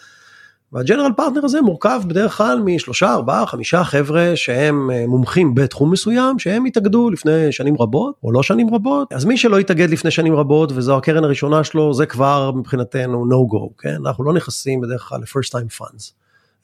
והג'נרל 0.76 1.12
פרטנר 1.18 1.46
הזה 1.46 1.62
מורכב 1.62 2.02
בדרך 2.08 2.38
כלל 2.38 2.62
משלושה, 2.66 3.14
ארבעה, 3.14 3.46
חמישה 3.46 3.84
חבר'ה 3.84 4.32
שהם 4.36 4.92
אה, 4.92 5.08
מומחים 5.08 5.56
בתחום 5.56 5.92
מסוים, 5.92 6.40
שהם 6.40 6.66
התאגדו 6.66 7.10
לפני 7.10 7.52
שנים 7.52 7.76
רבות, 7.80 8.16
או 8.24 8.32
לא 8.32 8.44
שנים 8.44 8.74
רבות. 8.74 9.14
אז 9.14 9.26
מי 9.26 9.38
שלא 9.38 9.60
התאגד 9.60 9.90
לפני 9.90 10.12
שנים 10.12 10.36
רבות 10.36 10.72
וזו 10.76 10.98
הקרן 10.98 11.24
הראשונה 11.24 11.64
שלו, 11.64 11.94
זה 11.94 12.06
כבר 12.06 12.52
מבחינתנו 12.52 13.26
no 13.26 13.54
go, 13.54 13.82
כן? 13.82 13.96
אנחנו 14.06 14.24
לא 14.24 14.34
נכנסים 14.34 14.82
בדרך 14.82 15.02
כלל 15.02 15.20
ל-first 15.22 15.50
time 15.50 15.82
funds. 15.82 16.12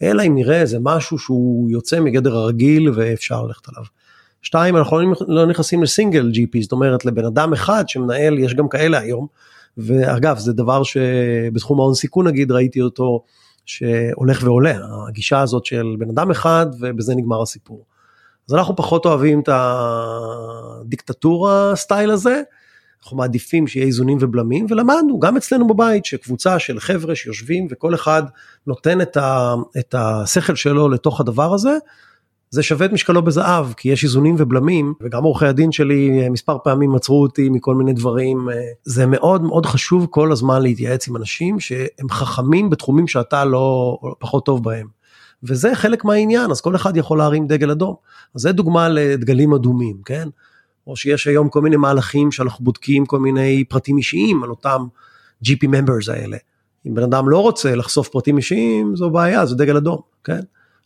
אלא 0.01 0.23
אם 0.27 0.35
נראה 0.35 0.61
איזה 0.61 0.77
משהו 0.81 1.17
שהוא 1.17 1.69
יוצא 1.69 1.99
מגדר 1.99 2.35
הרגיל 2.35 2.89
ואפשר 2.95 3.41
ללכת 3.43 3.69
עליו. 3.69 3.83
שתיים, 4.41 4.77
אנחנו 4.77 4.99
לא, 4.99 5.15
לא 5.27 5.45
נכנסים 5.45 5.83
לסינגל 5.83 6.31
GP, 6.33 6.61
זאת 6.61 6.71
אומרת 6.71 7.05
לבן 7.05 7.25
אדם 7.25 7.53
אחד 7.53 7.83
שמנהל, 7.87 8.39
יש 8.39 8.53
גם 8.53 8.67
כאלה 8.67 8.99
היום. 8.99 9.27
ואגב, 9.77 10.37
זה 10.37 10.53
דבר 10.53 10.83
שבתחום 10.83 11.79
ההון 11.79 11.93
סיכון 11.93 12.27
נגיד, 12.27 12.51
ראיתי 12.51 12.81
אותו 12.81 13.23
שהולך 13.71 14.43
ועולה, 14.43 14.77
הגישה 15.07 15.39
הזאת 15.41 15.65
של 15.65 15.95
בן 15.99 16.09
אדם 16.09 16.31
אחד 16.31 16.65
ובזה 16.79 17.15
נגמר 17.15 17.41
הסיפור. 17.41 17.85
אז 18.49 18.55
אנחנו 18.55 18.75
פחות 18.75 19.05
אוהבים 19.05 19.39
את 19.39 19.49
הדיקטטורה 20.81 21.75
סטייל 21.75 22.11
הזה, 22.11 22.41
אנחנו 23.03 23.17
מעדיפים 23.17 23.67
שיהיה 23.67 23.85
איזונים 23.85 24.17
ובלמים, 24.21 24.65
ולמדנו 24.69 25.19
גם 25.19 25.37
אצלנו 25.37 25.67
בבית 25.67 26.05
שקבוצה 26.05 26.59
של 26.59 26.79
חבר'ה 26.79 27.15
שיושבים 27.15 27.67
וכל 27.71 27.95
אחד 27.95 28.23
נותן 28.67 29.01
את, 29.01 29.17
ה, 29.17 29.55
את 29.79 29.95
השכל 29.97 30.55
שלו 30.55 30.89
לתוך 30.89 31.21
הדבר 31.21 31.53
הזה, 31.53 31.77
זה 32.53 32.63
שווה 32.63 32.85
את 32.85 32.91
משקלו 32.91 33.21
בזהב, 33.21 33.73
כי 33.73 33.89
יש 33.89 34.03
איזונים 34.03 34.35
ובלמים, 34.37 34.93
וגם 35.01 35.23
עורכי 35.23 35.45
הדין 35.45 35.71
שלי 35.71 36.29
מספר 36.29 36.57
פעמים 36.63 36.95
עצרו 36.95 37.21
אותי 37.21 37.49
מכל 37.49 37.75
מיני 37.75 37.93
דברים. 37.93 38.49
זה 38.83 39.05
מאוד 39.05 39.41
מאוד 39.41 39.65
חשוב 39.65 40.07
כל 40.09 40.31
הזמן 40.31 40.61
להתייעץ 40.61 41.07
עם 41.07 41.15
אנשים 41.15 41.59
שהם 41.59 42.09
חכמים 42.09 42.69
בתחומים 42.69 43.07
שאתה 43.07 43.45
לא 43.45 43.97
פחות 44.19 44.45
טוב 44.45 44.63
בהם. 44.63 44.87
וזה 45.43 45.75
חלק 45.75 46.05
מהעניין, 46.05 46.51
אז 46.51 46.61
כל 46.61 46.75
אחד 46.75 46.97
יכול 46.97 47.17
להרים 47.17 47.47
דגל 47.47 47.71
אדום. 47.71 47.95
אז 48.35 48.41
זה 48.41 48.51
דוגמה 48.51 48.89
לדגלים 48.89 49.53
אדומים, 49.53 49.97
כן? 50.05 50.29
או 50.87 50.95
שיש 50.95 51.27
היום 51.27 51.49
כל 51.49 51.61
מיני 51.61 51.75
מהלכים 51.75 52.31
שאנחנו 52.31 52.65
בודקים 52.65 53.05
כל 53.05 53.19
מיני 53.19 53.63
פרטים 53.63 53.97
אישיים 53.97 54.43
על 54.43 54.49
אותם 54.49 54.85
GP 55.45 55.63
members 55.63 56.11
האלה. 56.11 56.37
אם 56.87 56.93
בן 56.93 57.03
אדם 57.03 57.29
לא 57.29 57.41
רוצה 57.41 57.75
לחשוף 57.75 58.09
פרטים 58.09 58.37
אישיים, 58.37 58.95
זו 58.95 59.09
בעיה, 59.09 59.45
זה 59.45 59.55
דגל 59.55 59.77
אדום. 59.77 59.99
כן? 60.23 60.39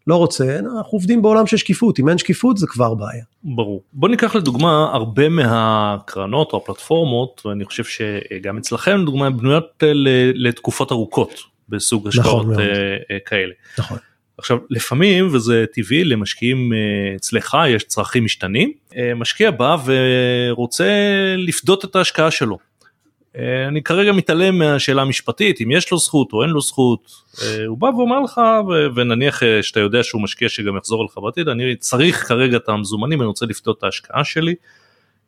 לא 0.08 0.16
רוצה, 0.16 0.60
אנחנו 0.60 0.92
עובדים 0.92 1.22
בעולם 1.22 1.48
של 1.48 1.58
שקיפות, 1.58 2.00
אם 2.00 2.10
אין 2.10 2.18
שקיפות 2.18 2.58
זה 2.58 2.68
כבר 2.68 2.94
בעיה. 2.94 3.24
ברור. 3.44 3.82
בוא 3.94 4.10
ניקח 4.10 4.36
לדוגמה 4.36 4.90
הרבה 4.94 5.30
מהקרנות 5.30 6.54
או 6.54 6.58
הפלטפורמות, 6.58 7.42
ואני 7.46 7.66
חושב 7.66 7.84
שגם 7.84 8.58
אצלכם 8.58 8.98
לדוגמה 8.98 9.30
בנויות 9.30 9.84
לתקופות 10.34 10.92
ארוכות 10.92 11.40
בסוג 11.70 12.08
השקעות 12.08 12.46
נכון 12.46 12.64
כאלה. 13.26 13.54
נכון. 13.80 13.98
עכשיו 14.38 14.58
לפעמים 14.70 15.28
וזה 15.32 15.66
טבעי 15.74 16.04
למשקיעים 16.04 16.74
אצלך 17.16 17.58
יש 17.68 17.84
צרכים 17.84 18.26
משתנים 18.26 18.72
משקיע 19.16 19.52
בא 19.52 19.78
ורוצה 19.86 20.86
לפדות 21.38 21.86
את 21.86 21.96
ההשקעה 21.96 22.32
שלו 22.32 22.56
אה, 22.56 22.75
אני 23.68 23.84
כרגע 23.84 24.12
מתעלם 24.12 24.60
מהשאלה 24.60 25.02
המשפטית 25.02 25.62
אם 25.62 25.72
יש 25.72 25.92
לו 25.92 25.98
זכות 25.98 26.34
או 26.34 26.44
אין 26.44 26.50
לו 26.50 26.62
זכות 26.62 27.12
אה, 27.44 27.66
הוא 27.66 27.78
בא 27.78 27.86
ואומר 27.86 28.20
לך 28.20 28.42
ונניח 28.96 29.44
אה, 29.44 29.64
שאתה 29.64 29.80
יודע 29.80 30.04
שהוא 30.04 30.22
משקיע 30.22 30.50
שגם 30.50 30.78
יחזור 30.78 31.06
לך 31.06 31.18
בעתיד 31.18 31.48
אני 31.48 31.76
צריך 31.76 32.28
כרגע 32.28 32.58
את 32.58 32.70
המזומנים 32.70 33.22
אני 33.22 33.28
רוצה 33.28 33.46
לפדות 33.46 33.78
את 33.78 33.84
ההשקעה 33.84 34.24
שלי. 34.24 34.56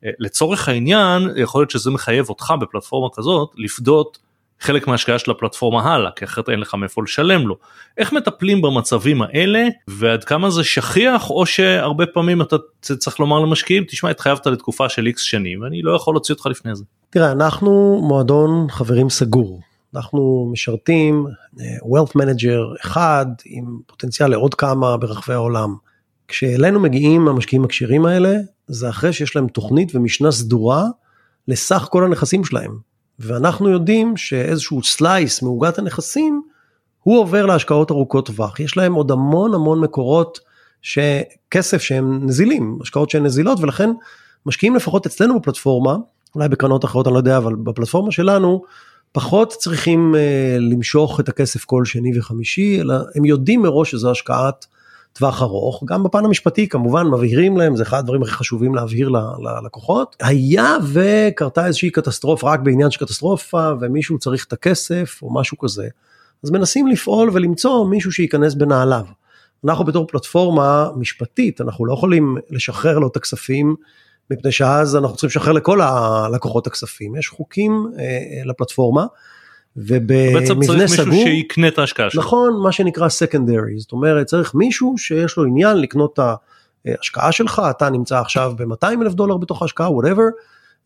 לצורך 0.02 0.68
העניין 0.68 1.30
יכול 1.36 1.60
להיות 1.60 1.70
שזה 1.70 1.90
מחייב 1.90 2.28
אותך 2.28 2.54
בפלטפורמה 2.60 3.08
כזאת 3.14 3.50
לפדות 3.56 4.18
חלק 4.60 4.86
מההשקעה 4.86 5.18
של 5.18 5.30
הפלטפורמה 5.30 5.94
הלאה 5.94 6.10
כי 6.10 6.24
אחרת 6.24 6.48
אין 6.48 6.60
לך 6.60 6.74
מאיפה 6.74 7.02
לשלם 7.02 7.48
לו. 7.48 7.56
איך 7.96 8.12
מטפלים 8.12 8.62
במצבים 8.62 9.22
האלה 9.22 9.68
ועד 9.88 10.24
כמה 10.24 10.50
זה 10.50 10.64
שכיח 10.64 11.30
או 11.30 11.46
שהרבה 11.46 12.06
פעמים 12.06 12.42
אתה 12.42 12.56
צריך 12.80 13.20
לומר 13.20 13.38
למשקיעים 13.40 13.84
תשמע 13.84 14.10
התחייבת 14.10 14.46
לתקופה 14.46 14.88
של 14.88 15.06
איקס 15.06 15.22
שנים 15.22 15.62
ואני 15.62 15.82
לא 15.82 15.96
יכול 15.96 16.14
להוציא 16.14 16.34
אותך 16.34 16.46
לפני 16.46 16.76
זה. 16.76 16.84
תראה 17.10 17.32
אנחנו 17.32 18.00
מועדון 18.02 18.66
חברים 18.70 19.10
סגור 19.10 19.60
אנחנו 19.94 20.48
משרתים 20.52 21.26
uh, 21.26 21.60
wealth 21.84 22.10
manager 22.10 22.82
אחד 22.86 23.26
עם 23.44 23.78
פוטנציאל 23.86 24.30
לעוד 24.30 24.54
כמה 24.54 24.96
ברחבי 24.96 25.34
העולם. 25.34 25.76
כשאלינו 26.28 26.80
מגיעים 26.80 27.28
המשקיעים 27.28 27.64
הכשירים 27.64 28.06
האלה 28.06 28.34
זה 28.66 28.88
אחרי 28.88 29.12
שיש 29.12 29.36
להם 29.36 29.48
תוכנית 29.48 29.94
ומשנה 29.94 30.30
סדורה 30.30 30.84
לסך 31.48 31.86
כל 31.90 32.04
הנכסים 32.04 32.44
שלהם 32.44 32.78
ואנחנו 33.18 33.68
יודעים 33.68 34.16
שאיזשהו 34.16 34.82
סלייס 34.82 35.42
מעוגת 35.42 35.78
הנכסים 35.78 36.42
הוא 37.02 37.18
עובר 37.18 37.46
להשקעות 37.46 37.90
ארוכות 37.90 38.26
טווח. 38.26 38.60
יש 38.60 38.76
להם 38.76 38.94
עוד 38.94 39.10
המון 39.10 39.54
המון 39.54 39.80
מקורות 39.80 40.38
שכסף 40.82 41.82
שהם 41.82 42.26
נזילים 42.26 42.78
השקעות 42.82 43.10
שהן 43.10 43.26
נזילות 43.26 43.60
ולכן 43.60 43.90
משקיעים 44.46 44.76
לפחות 44.76 45.06
אצלנו 45.06 45.40
בפלטפורמה 45.40 45.96
אולי 46.34 46.48
בקרנות 46.48 46.84
אחרות 46.84 47.06
אני 47.06 47.12
לא 47.14 47.18
יודע 47.18 47.36
אבל 47.36 47.54
בפלטפורמה 47.54 48.12
שלנו 48.12 48.62
פחות 49.12 49.52
צריכים 49.52 50.14
uh, 50.14 50.18
למשוך 50.60 51.20
את 51.20 51.28
הכסף 51.28 51.64
כל 51.64 51.84
שני 51.84 52.18
וחמישי 52.18 52.80
אלא 52.80 52.94
הם 53.14 53.24
יודעים 53.24 53.62
מראש 53.62 53.90
שזו 53.90 54.10
השקעת 54.10 54.66
טווח 55.18 55.42
ארוך 55.42 55.82
גם 55.86 56.02
בפן 56.02 56.24
המשפטי 56.24 56.68
כמובן 56.68 57.06
מבהירים 57.06 57.56
להם 57.56 57.76
זה 57.76 57.82
אחד 57.82 57.98
הדברים 57.98 58.22
הכי 58.22 58.32
חשובים 58.32 58.74
להבהיר 58.74 59.08
ללקוחות 59.38 60.16
היה 60.20 60.76
וקרתה 60.92 61.66
איזושהי 61.66 61.90
קטסטרופה 61.90 62.52
רק 62.52 62.60
בעניין 62.60 62.90
של 62.90 63.04
קטסטרופה 63.04 63.70
ומישהו 63.80 64.18
צריך 64.18 64.44
את 64.44 64.52
הכסף 64.52 65.20
או 65.22 65.34
משהו 65.34 65.58
כזה 65.58 65.88
אז 66.44 66.50
מנסים 66.50 66.86
לפעול 66.86 67.30
ולמצוא 67.32 67.88
מישהו 67.88 68.12
שייכנס 68.12 68.54
בנעליו. 68.54 69.04
אנחנו 69.64 69.84
בתור 69.84 70.06
פלטפורמה 70.06 70.90
משפטית 70.96 71.60
אנחנו 71.60 71.86
לא 71.86 71.92
יכולים 71.92 72.36
לשחרר 72.50 72.98
לו 72.98 73.08
את 73.08 73.16
הכספים 73.16 73.74
מפני 74.30 74.52
שאז 74.52 74.96
אנחנו 74.96 75.16
צריכים 75.16 75.28
לשחרר 75.28 75.52
לכל 75.52 75.80
הלקוחות 75.80 76.66
הכספים 76.66 77.16
יש 77.16 77.28
חוקים 77.28 77.86
אה, 77.98 78.42
לפלטפורמה. 78.44 79.06
ובמבנה 79.86 80.46
סגור, 80.46 80.64
צריך 80.86 81.08
מישהו 81.08 81.26
שיקנה 81.26 81.68
את 81.68 81.78
ההשקעה 81.78 82.10
שלו. 82.10 82.22
נכון, 82.22 82.60
מה 82.62 82.72
שנקרא 82.72 83.08
סקנדרי, 83.08 83.78
זאת 83.78 83.92
אומרת 83.92 84.26
צריך 84.26 84.54
מישהו 84.54 84.94
שיש 84.98 85.36
לו 85.36 85.44
עניין 85.44 85.76
לקנות 85.76 86.12
את 86.12 86.20
ההשקעה 86.86 87.32
שלך, 87.32 87.62
אתה 87.70 87.90
נמצא 87.90 88.20
עכשיו 88.20 88.52
ב-200 88.56 89.02
אלף 89.02 89.14
דולר 89.14 89.36
בתוך 89.36 89.62
ההשקעה, 89.62 89.88
whatever, 89.88 90.30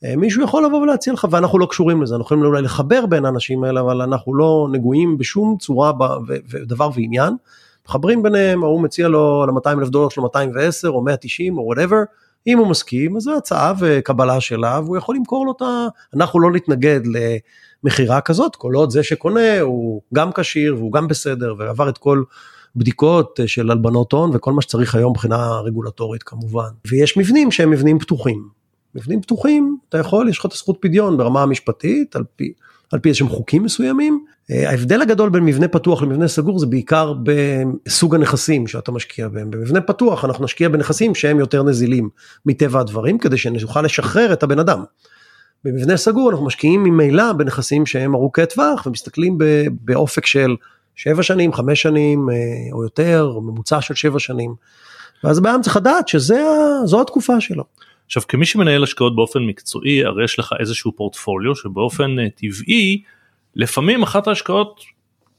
אה, 0.04 0.16
מישהו 0.16 0.44
יכול 0.44 0.64
לבוא 0.64 0.80
ולהציע 0.80 1.12
לך 1.12 1.26
ואנחנו 1.30 1.58
לא 1.58 1.66
קשורים 1.66 2.02
לזה, 2.02 2.14
אנחנו 2.14 2.24
יכולים 2.24 2.44
אולי 2.44 2.62
לחבר 2.62 3.06
בין 3.06 3.24
האנשים 3.24 3.64
האלה, 3.64 3.80
אבל 3.80 4.02
אנחנו 4.02 4.34
לא 4.34 4.68
נגועים 4.72 5.18
בשום 5.18 5.56
צורה 5.60 5.92
ודבר 6.50 6.90
ועניין. 6.94 7.34
מחברים 7.88 8.22
ביניהם, 8.22 8.64
ההוא 8.64 8.82
מציע 8.82 9.08
לו 9.08 9.46
ל-200 9.46 9.78
אלף 9.78 9.88
דולר 9.88 10.08
שלו 10.08 10.22
210 10.22 10.88
או 10.88 11.02
190 11.02 11.58
או 11.58 11.72
whatever, 11.72 11.96
אם 12.46 12.58
הוא 12.58 12.66
מסכים 12.66 13.16
אז 13.16 13.22
זו 13.22 13.36
הצעה 13.36 13.72
וקבלה 13.78 14.40
שלה 14.40 14.80
והוא 14.84 14.96
יכול 14.96 15.16
למכור 15.16 15.46
לו 15.46 15.52
את 15.56 15.62
ה... 15.62 15.86
אנחנו 16.14 16.40
לא 16.40 16.50
נתנגד 16.52 17.00
למכירה 17.84 18.20
כזאת 18.20 18.56
כל 18.56 18.74
עוד 18.74 18.90
זה 18.90 19.02
שקונה 19.02 19.60
הוא 19.60 20.02
גם 20.14 20.32
כשיר 20.32 20.74
והוא 20.76 20.92
גם 20.92 21.08
בסדר 21.08 21.54
ועבר 21.58 21.88
את 21.88 21.98
כל 21.98 22.22
בדיקות 22.76 23.40
של 23.46 23.70
הלבנות 23.70 24.12
הון 24.12 24.30
וכל 24.34 24.52
מה 24.52 24.62
שצריך 24.62 24.94
היום 24.94 25.10
מבחינה 25.10 25.60
רגולטורית 25.60 26.22
כמובן 26.22 26.68
ויש 26.86 27.16
מבנים 27.16 27.50
שהם 27.50 27.70
מבנים 27.70 27.98
פתוחים. 27.98 28.48
מבנים 28.94 29.20
פתוחים 29.20 29.76
אתה 29.88 29.98
יכול 29.98 30.28
יש 30.28 30.38
לך 30.38 30.46
את 30.46 30.52
הזכות 30.52 30.76
פדיון 30.80 31.16
ברמה 31.16 31.42
המשפטית 31.42 32.16
על 32.16 32.24
פי 32.36 32.52
על 32.92 32.98
פי 32.98 33.08
איזשהם 33.08 33.28
חוקים 33.28 33.62
מסוימים. 33.62 34.24
אה, 34.50 34.70
ההבדל 34.70 35.02
הגדול 35.02 35.30
בין 35.30 35.44
מבנה 35.44 35.68
פתוח 35.68 36.02
למבנה 36.02 36.28
סגור 36.28 36.58
זה 36.58 36.66
בעיקר 36.66 37.14
בסוג 37.22 38.14
הנכסים 38.14 38.66
שאתה 38.66 38.92
משקיע 38.92 39.28
בהם. 39.28 39.50
במבנה 39.50 39.80
פתוח 39.80 40.24
אנחנו 40.24 40.44
נשקיע 40.44 40.68
בנכסים 40.68 41.14
שהם 41.14 41.38
יותר 41.38 41.62
נזילים 41.62 42.08
מטבע 42.46 42.80
הדברים 42.80 43.18
כדי 43.18 43.36
שנוכל 43.36 43.82
לשחרר 43.82 44.32
את 44.32 44.42
הבן 44.42 44.58
אדם. 44.58 44.84
במבנה 45.64 45.96
סגור 45.96 46.30
אנחנו 46.30 46.46
משקיעים 46.46 46.84
ממילא 46.84 47.32
בנכסים 47.32 47.86
שהם 47.86 48.14
ארוכי 48.14 48.46
טווח 48.54 48.86
ומסתכלים 48.86 49.38
באופק 49.70 50.26
של 50.26 50.56
7 50.96 51.22
שנים, 51.22 51.52
5 51.52 51.82
שנים 51.82 52.30
אה, 52.30 52.34
או 52.72 52.82
יותר, 52.82 53.38
ממוצע 53.42 53.80
של 53.80 53.94
7 53.94 54.18
שנים. 54.18 54.54
ואז 55.24 55.38
הבן 55.38 55.62
צריך 55.62 55.76
לדעת 55.76 56.08
שזו 56.08 57.00
התקופה 57.00 57.40
שלו. 57.40 57.64
עכשיו 58.06 58.22
כמי 58.28 58.46
שמנהל 58.46 58.82
השקעות 58.82 59.16
באופן 59.16 59.38
מקצועי 59.38 60.04
הרי 60.04 60.24
יש 60.24 60.38
לך 60.38 60.52
איזשהו 60.60 60.92
פורטפוליו 60.96 61.56
שבאופן 61.56 62.18
אה, 62.18 62.26
טבעי 62.30 63.02
לפעמים 63.54 64.02
אחת 64.02 64.26
ההשקעות 64.26 64.80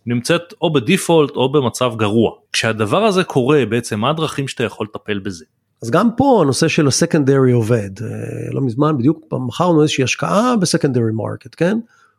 נמצאת 0.06 0.54
או 0.62 0.74
בדיפולט 0.74 1.32
או 1.32 1.52
במצב 1.52 1.94
גרוע. 1.96 2.32
כשהדבר 2.54 3.04
הזה 3.04 3.24
קורה 3.24 3.66
בעצם 3.66 4.00
מה 4.00 4.10
הדרכים 4.10 4.48
שאתה 4.48 4.64
יכול 4.64 4.88
לטפל 4.90 5.20
בזה? 5.20 5.46
אז 5.84 5.92
גם 5.92 6.10
פה 6.18 6.40
הנושא 6.42 6.68
של 6.68 6.88
ה 6.88 6.94
secondary 6.94 7.52
עובד 7.52 7.90
אה, 8.02 8.08
לא 8.52 8.62
מזמן 8.62 8.98
בדיוק 8.98 9.26
מכרנו 9.32 9.82
איזושהי 9.82 10.04
השקעה 10.04 10.56
ב 10.56 10.61
secondary 10.61 11.12
market 11.14 11.56
כן. 11.58 11.78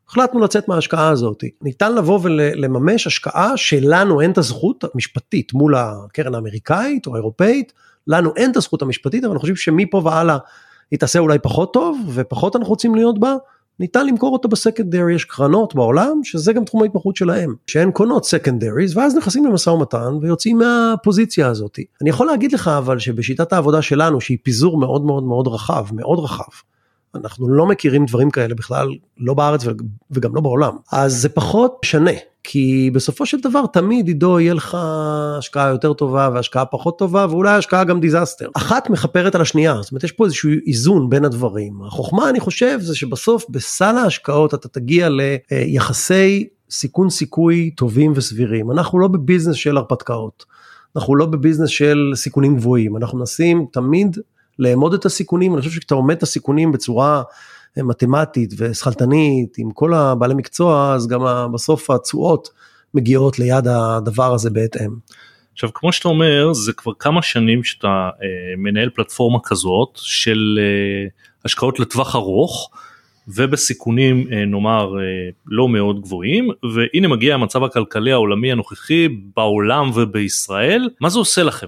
החלטנו 0.09 0.41
לצאת 0.41 0.69
מההשקעה 0.69 1.09
הזאת 1.09 1.45
ניתן 1.63 1.95
לבוא 1.95 2.21
ולממש 2.23 3.07
השקעה 3.07 3.57
שלנו 3.57 4.21
אין 4.21 4.31
את 4.31 4.39
הזכות 4.39 4.85
המשפטית 4.95 5.53
מול 5.53 5.75
הקרן 5.75 6.35
האמריקאית 6.35 7.07
או 7.07 7.15
האירופאית 7.15 7.73
לנו 8.07 8.33
אין 8.37 8.51
את 8.51 8.57
הזכות 8.57 8.83
המשפטית 8.83 9.25
אבל 9.25 9.33
אני 9.33 9.41
חושב 9.41 9.57
שמפה 9.57 10.03
והלאה 10.05 10.39
היא 10.91 10.99
תעשה 10.99 11.19
אולי 11.19 11.39
פחות 11.39 11.73
טוב 11.73 11.99
ופחות 12.15 12.57
אנחנו 12.57 12.71
רוצים 12.71 12.95
להיות 12.95 13.19
בה. 13.19 13.37
ניתן 13.81 14.07
למכור 14.07 14.33
אותה 14.33 14.49
ב 14.49 14.55
secondary 14.55 15.15
יש 15.15 15.25
קרנות 15.25 15.75
בעולם 15.75 16.21
שזה 16.25 16.53
גם 16.53 16.65
תחום 16.65 16.83
ההתמחות 16.83 17.17
שלהם 17.17 17.55
שהן 17.67 17.91
קונות 17.91 18.25
secondaries 18.25 18.97
ואז 18.97 19.17
נכנסים 19.17 19.45
למשא 19.45 19.71
ומתן 19.71 20.15
ויוצאים 20.21 20.59
מהפוזיציה 20.59 21.49
הזאת. 21.49 21.79
אני 22.03 22.11
יכול 22.11 22.27
להגיד 22.27 22.53
לך 22.53 22.69
אבל 22.69 22.99
שבשיטת 22.99 23.53
העבודה 23.53 23.83
שלנו 23.83 24.21
שהיא 24.21 24.39
פיזור 24.43 24.79
מאוד 24.79 25.05
מאוד 25.05 25.25
מאוד 25.25 25.49
רחב 25.49 25.87
מאוד 25.93 26.19
רחב. 26.19 26.74
אנחנו 27.17 27.49
לא 27.49 27.67
מכירים 27.67 28.07
דברים 28.07 28.31
כאלה 28.31 28.55
בכלל 28.55 28.89
לא 29.19 29.35
בארץ 29.35 29.65
וגם 30.11 30.35
לא 30.35 30.41
בעולם 30.41 30.77
אז 30.93 31.15
זה 31.15 31.29
פחות 31.29 31.77
משנה 31.85 32.11
כי 32.45 32.91
בסופו 32.95 33.27
של 33.27 33.41
דבר 33.41 33.67
תמיד 33.67 34.09
עידו 34.09 34.41
יהיה 34.41 34.55
לך 34.55 34.77
השקעה 35.39 35.69
יותר 35.69 35.93
טובה 35.93 36.31
והשקעה 36.35 36.65
פחות 36.65 36.99
טובה 36.99 37.27
ואולי 37.31 37.51
השקעה 37.51 37.85
גם 37.85 38.01
disaster. 38.01 38.49
אחת 38.55 38.91
מכפרת 38.91 39.35
על 39.35 39.41
השנייה, 39.41 39.77
זאת 39.83 39.93
אומרת 39.93 40.05
יש 40.05 40.13
פה 40.13 40.25
איזשהו 40.25 40.51
איזון 40.67 41.11
בין 41.11 41.25
הדברים. 41.25 41.83
החוכמה 41.87 42.31
אני 42.31 42.41
חושב 42.41 42.79
זה 42.81 42.97
שבסוף 42.97 43.47
בסל 43.49 43.97
ההשקעות 43.97 44.55
אתה 44.55 44.69
תגיע 44.69 45.09
ליחסי 45.51 46.49
סיכון 46.71 47.11
סיכוי 47.11 47.71
טובים 47.71 48.13
וסבירים. 48.15 48.71
אנחנו 48.71 48.99
לא 48.99 49.09
בביזנס 49.09 49.57
של 49.57 49.77
הרפתקאות, 49.77 50.45
אנחנו 50.97 51.17
לא 51.17 51.27
בביזנס 51.27 51.69
של 51.69 52.13
סיכונים 52.15 52.57
גבוהים, 52.57 52.97
אנחנו 52.97 53.19
מנסים 53.19 53.67
תמיד 53.73 54.19
לאמוד 54.59 54.95
את 54.95 55.05
הסיכונים, 55.05 55.53
אני 55.53 55.61
חושב 55.61 55.73
שכשאתה 55.73 55.95
עומד 55.95 56.17
את 56.17 56.23
הסיכונים 56.23 56.73
בצורה 56.73 57.23
מתמטית 57.77 58.55
ושכלתנית 58.59 59.55
עם 59.59 59.71
כל 59.71 59.95
הבעלי 59.95 60.35
מקצוע 60.35 60.95
אז 60.95 61.07
גם 61.07 61.21
בסוף 61.53 61.91
התשואות 61.91 62.49
מגיעות 62.95 63.39
ליד 63.39 63.69
הדבר 63.69 64.35
הזה 64.35 64.51
בהתאם. 64.51 64.91
עכשיו 65.53 65.71
כמו 65.75 65.93
שאתה 65.93 66.09
אומר 66.09 66.53
זה 66.53 66.73
כבר 66.73 66.93
כמה 66.99 67.23
שנים 67.23 67.65
שאתה 67.65 67.89
אה, 68.23 68.29
מנהל 68.57 68.91
פלטפורמה 68.91 69.39
כזאת 69.45 69.91
של 69.95 70.59
אה, 70.61 71.09
השקעות 71.45 71.81
לטווח 71.81 72.17
ארוך 72.17 72.71
ובסיכונים 73.29 74.27
אה, 74.33 74.45
נאמר 74.45 74.99
אה, 74.99 75.03
לא 75.47 75.69
מאוד 75.69 76.01
גבוהים 76.01 76.49
והנה 76.75 77.09
מגיע 77.09 77.35
המצב 77.35 77.65
הכלכלי 77.65 78.13
העולמי 78.13 78.53
הנוכחי 78.53 79.09
בעולם 79.09 79.91
ובישראל 79.95 80.89
מה 81.01 81.09
זה 81.09 81.19
עושה 81.19 81.43
לכם 81.43 81.67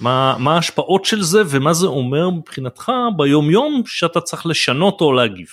מה, 0.00 0.36
מה 0.38 0.54
ההשפעות 0.54 1.04
של 1.04 1.22
זה 1.22 1.42
ומה 1.46 1.72
זה 1.72 1.86
אומר 1.86 2.30
מבחינתך 2.30 2.92
ביום 3.16 3.50
יום 3.50 3.82
שאתה 3.86 4.20
צריך 4.20 4.46
לשנות 4.46 5.00
או 5.00 5.12
להגיב. 5.12 5.46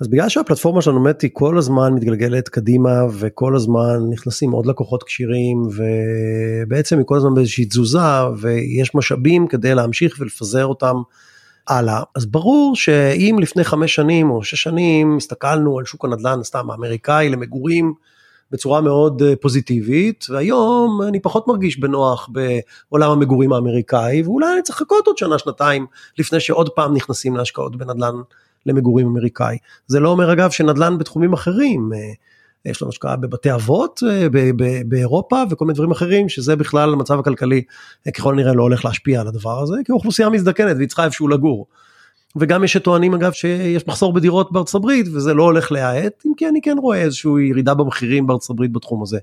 אז 0.00 0.08
בגלל 0.08 0.28
שהפלטפורמה 0.28 0.82
שלנו 0.82 1.02
באמת 1.02 1.22
היא 1.22 1.30
כל 1.32 1.58
הזמן 1.58 1.94
מתגלגלת 1.94 2.48
קדימה 2.48 2.90
וכל 3.18 3.56
הזמן 3.56 3.98
נכנסים 4.10 4.50
עוד 4.50 4.66
לקוחות 4.66 5.02
כשירים 5.02 5.62
ובעצם 5.76 6.98
היא 6.98 7.06
כל 7.06 7.16
הזמן 7.16 7.34
באיזושהי 7.34 7.64
תזוזה 7.64 8.26
ויש 8.40 8.94
משאבים 8.94 9.46
כדי 9.46 9.74
להמשיך 9.74 10.16
ולפזר 10.20 10.66
אותם 10.66 10.96
הלאה. 11.68 12.02
אז 12.16 12.26
ברור 12.26 12.76
שאם 12.76 13.36
לפני 13.40 13.64
חמש 13.64 13.94
שנים 13.94 14.30
או 14.30 14.44
שש 14.44 14.62
שנים 14.62 15.16
הסתכלנו 15.16 15.78
על 15.78 15.84
שוק 15.84 16.04
הנדל"ן 16.04 16.42
סתם 16.42 16.70
האמריקאי 16.70 17.28
למגורים 17.28 17.94
בצורה 18.50 18.80
מאוד 18.80 19.22
אה, 19.22 19.36
פוזיטיבית 19.36 20.26
והיום 20.30 21.02
אני 21.08 21.20
פחות 21.20 21.48
מרגיש 21.48 21.78
בנוח 21.78 22.28
בעולם 22.32 23.10
המגורים 23.10 23.52
האמריקאי 23.52 24.22
ואולי 24.22 24.46
אני 24.54 24.62
צריך 24.62 24.82
לחכות 24.82 25.06
עוד 25.06 25.18
שנה 25.18 25.38
שנתיים 25.38 25.86
לפני 26.18 26.40
שעוד 26.40 26.68
פעם 26.68 26.94
נכנסים 26.94 27.36
להשקעות 27.36 27.76
בנדל"ן 27.76 28.14
למגורים 28.66 29.06
אמריקאי. 29.06 29.58
זה 29.86 30.00
לא 30.00 30.08
אומר 30.08 30.32
אגב 30.32 30.50
שנדל"ן 30.50 30.98
בתחומים 30.98 31.32
אחרים, 31.32 31.90
אה, 31.94 31.98
יש 32.64 32.82
לנו 32.82 32.88
השקעה 32.88 33.16
בבתי 33.16 33.54
אבות 33.54 34.00
אה, 34.08 34.26
באירופה 34.86 35.42
וכל 35.50 35.64
מיני 35.64 35.74
דברים 35.74 35.90
אחרים 35.90 36.28
שזה 36.28 36.56
בכלל 36.56 36.92
המצב 36.92 37.18
הכלכלי 37.18 37.62
ככל 38.16 38.34
הנראה 38.34 38.54
לא 38.54 38.62
הולך 38.62 38.84
להשפיע 38.84 39.20
על 39.20 39.28
הדבר 39.28 39.62
הזה 39.62 39.76
כי 39.84 39.92
האוכלוסייה 39.92 40.28
מזדקנת 40.28 40.76
והיא 40.76 40.88
צריכה 40.88 41.04
איפשהו 41.04 41.28
לגור. 41.28 41.66
וגם 42.36 42.64
יש 42.64 42.72
שטוענים 42.72 43.14
אגב 43.14 43.32
שיש 43.32 43.86
מחסור 43.86 44.12
בדירות 44.12 44.52
בארצות 44.52 44.74
הברית 44.74 45.06
וזה 45.12 45.34
לא 45.34 45.42
הולך 45.42 45.72
להאט 45.72 46.22
אם 46.26 46.32
כי 46.36 46.48
אני 46.48 46.60
כן 46.62 46.76
רואה 46.78 47.00
איזושהי 47.00 47.30
ירידה 47.50 47.74
במחירים 47.74 48.26
בארצות 48.26 48.50
הברית 48.50 48.72
בתחום 48.72 49.02
הזה. 49.02 49.18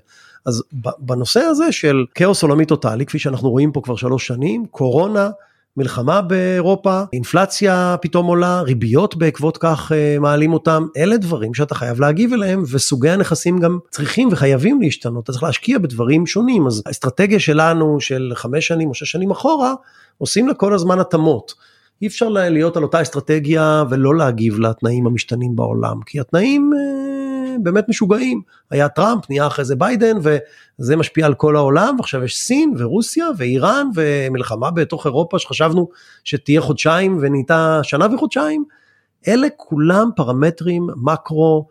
אז 0.46 0.62
בנושא 0.98 1.40
הזה 1.40 1.72
של 1.72 2.04
כאוס 2.14 2.42
עולמי 2.42 2.64
טוטאלי 2.64 3.06
כפי 3.06 3.18
שאנחנו 3.18 3.50
רואים 3.50 3.72
פה 3.72 3.80
כבר 3.80 3.96
שלוש 3.96 4.26
שנים 4.26 4.66
קורונה 4.70 5.30
מלחמה 5.76 6.22
באירופה, 6.22 7.02
אינפלציה 7.12 7.96
פתאום 8.00 8.26
עולה, 8.26 8.60
ריביות 8.60 9.16
בעקבות 9.16 9.58
כך 9.58 9.92
uh, 9.92 10.20
מעלים 10.20 10.52
אותם, 10.52 10.86
אלה 10.96 11.16
דברים 11.16 11.54
שאתה 11.54 11.74
חייב 11.74 12.00
להגיב 12.00 12.32
אליהם 12.32 12.62
וסוגי 12.70 13.10
הנכסים 13.10 13.58
גם 13.58 13.78
צריכים 13.90 14.28
וחייבים 14.32 14.82
להשתנות, 14.82 15.24
אתה 15.24 15.32
צריך 15.32 15.44
להשקיע 15.44 15.78
בדברים 15.78 16.26
שונים, 16.26 16.66
אז 16.66 16.82
האסטרטגיה 16.86 17.40
שלנו 17.40 18.00
של 18.00 18.32
חמש 18.34 18.66
שנים 18.66 18.88
או 18.88 18.94
שש 18.94 19.10
שנים 19.10 19.30
אחורה, 19.30 19.74
עושים 20.18 20.48
לה 20.48 20.54
כל 20.54 20.74
הזמן 20.74 20.98
התאמות. 20.98 21.54
אי 22.02 22.06
אפשר 22.06 22.28
להיות 22.28 22.76
על 22.76 22.82
אותה 22.82 23.02
אסטרטגיה 23.02 23.84
ולא 23.90 24.14
להגיב 24.14 24.58
לתנאים 24.60 25.06
המשתנים 25.06 25.56
בעולם, 25.56 26.00
כי 26.06 26.20
התנאים 26.20 26.70
אה, 26.74 27.56
באמת 27.62 27.88
משוגעים. 27.88 28.42
היה 28.70 28.88
טראמפ, 28.88 29.30
נהיה 29.30 29.46
אחרי 29.46 29.64
זה 29.64 29.76
ביידן, 29.76 30.16
וזה 30.22 30.96
משפיע 30.96 31.26
על 31.26 31.34
כל 31.34 31.56
העולם, 31.56 31.96
ועכשיו 31.98 32.24
יש 32.24 32.38
סין 32.38 32.74
ורוסיה 32.78 33.26
ואיראן 33.36 33.86
ומלחמה 33.94 34.70
בתוך 34.70 35.06
אירופה 35.06 35.38
שחשבנו 35.38 35.88
שתהיה 36.24 36.60
חודשיים 36.60 37.18
ונהייתה 37.20 37.80
שנה 37.82 38.14
וחודשיים. 38.14 38.64
אלה 39.28 39.46
כולם 39.56 40.10
פרמטרים 40.16 40.86
מקרו. 40.96 41.68